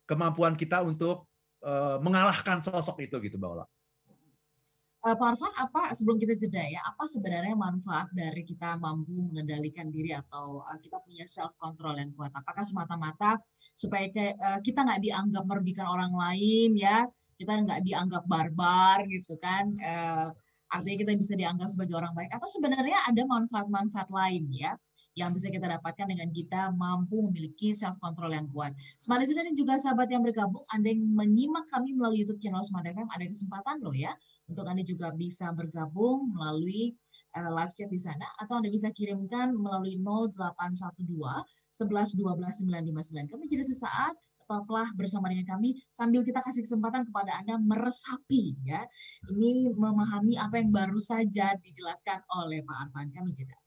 kemampuan 0.10 0.58
kita 0.58 0.82
untuk 0.82 1.30
uh, 1.62 2.02
mengalahkan 2.02 2.66
sosok 2.66 3.06
itu 3.06 3.22
gitu 3.22 3.38
Mbak 3.38 3.50
Ola. 3.54 3.66
Uh, 5.04 5.20
Pak 5.20 5.36
Arfan, 5.36 5.52
apa 5.60 5.92
sebelum 5.92 6.16
kita 6.16 6.32
jeda 6.40 6.64
ya, 6.64 6.80
apa 6.80 7.04
sebenarnya 7.04 7.60
manfaat 7.60 8.08
dari 8.16 8.40
kita 8.48 8.80
mampu 8.80 9.12
mengendalikan 9.12 9.92
diri 9.92 10.16
atau 10.16 10.64
uh, 10.64 10.80
kita 10.80 10.96
punya 11.04 11.28
self 11.28 11.52
control 11.60 12.00
yang 12.00 12.16
kuat? 12.16 12.32
Apakah 12.32 12.64
semata-mata 12.64 13.36
supaya 13.76 14.08
ke, 14.08 14.32
uh, 14.32 14.64
kita 14.64 14.80
nggak 14.88 15.04
dianggap 15.04 15.44
merugikan 15.44 15.92
orang 15.92 16.16
lain 16.16 16.80
ya, 16.80 17.04
kita 17.36 17.52
nggak 17.52 17.84
dianggap 17.84 18.24
barbar 18.32 19.04
gitu 19.12 19.36
kan? 19.44 19.76
Uh, 19.76 20.32
artinya 20.72 20.98
kita 21.04 21.14
bisa 21.20 21.34
dianggap 21.36 21.68
sebagai 21.68 22.00
orang 22.00 22.16
baik 22.16 22.32
atau 22.32 22.48
sebenarnya 22.48 23.04
ada 23.04 23.22
manfaat-manfaat 23.28 24.08
lain 24.08 24.48
ya 24.56 24.72
yang 25.14 25.30
bisa 25.34 25.50
kita 25.54 25.70
dapatkan 25.70 26.10
dengan 26.10 26.30
kita 26.34 26.74
mampu 26.74 27.22
memiliki 27.30 27.74
self 27.74 27.98
control 28.02 28.34
yang 28.34 28.50
kuat. 28.50 28.74
Smart 28.98 29.22
Listener 29.22 29.46
dan 29.46 29.56
juga 29.56 29.78
sahabat 29.78 30.10
yang 30.10 30.26
bergabung, 30.26 30.66
Anda 30.74 30.90
yang 30.94 31.06
menyimak 31.14 31.70
kami 31.70 31.94
melalui 31.94 32.26
YouTube 32.26 32.42
channel 32.42 32.66
Smart 32.66 32.86
FM, 32.86 33.06
ada 33.10 33.26
kesempatan 33.26 33.82
loh 33.82 33.94
ya 33.94 34.14
untuk 34.50 34.66
Anda 34.66 34.82
juga 34.82 35.14
bisa 35.14 35.54
bergabung 35.54 36.34
melalui 36.34 36.98
uh, 37.38 37.50
live 37.54 37.74
chat 37.74 37.90
di 37.90 38.02
sana 38.02 38.26
atau 38.42 38.58
Anda 38.58 38.74
bisa 38.74 38.90
kirimkan 38.90 39.54
melalui 39.54 40.02
0812 40.02 41.06
11 41.06 42.18
12 42.18 42.70
959. 42.70 43.32
Kami 43.32 43.44
jadi 43.50 43.66
sesaat 43.66 44.18
tetaplah 44.44 44.92
bersama 45.00 45.32
dengan 45.32 45.56
kami 45.56 45.80
sambil 45.88 46.22
kita 46.22 46.44
kasih 46.44 46.68
kesempatan 46.68 47.08
kepada 47.08 47.40
Anda 47.40 47.56
meresapi 47.58 48.60
ya. 48.68 48.84
Ini 49.32 49.72
memahami 49.72 50.36
apa 50.36 50.60
yang 50.60 50.70
baru 50.70 51.00
saja 51.00 51.56
dijelaskan 51.64 52.22
oleh 52.44 52.62
Pak 52.62 52.78
Arfan. 52.90 53.08
Kami 53.16 53.32
jeda. 53.32 53.63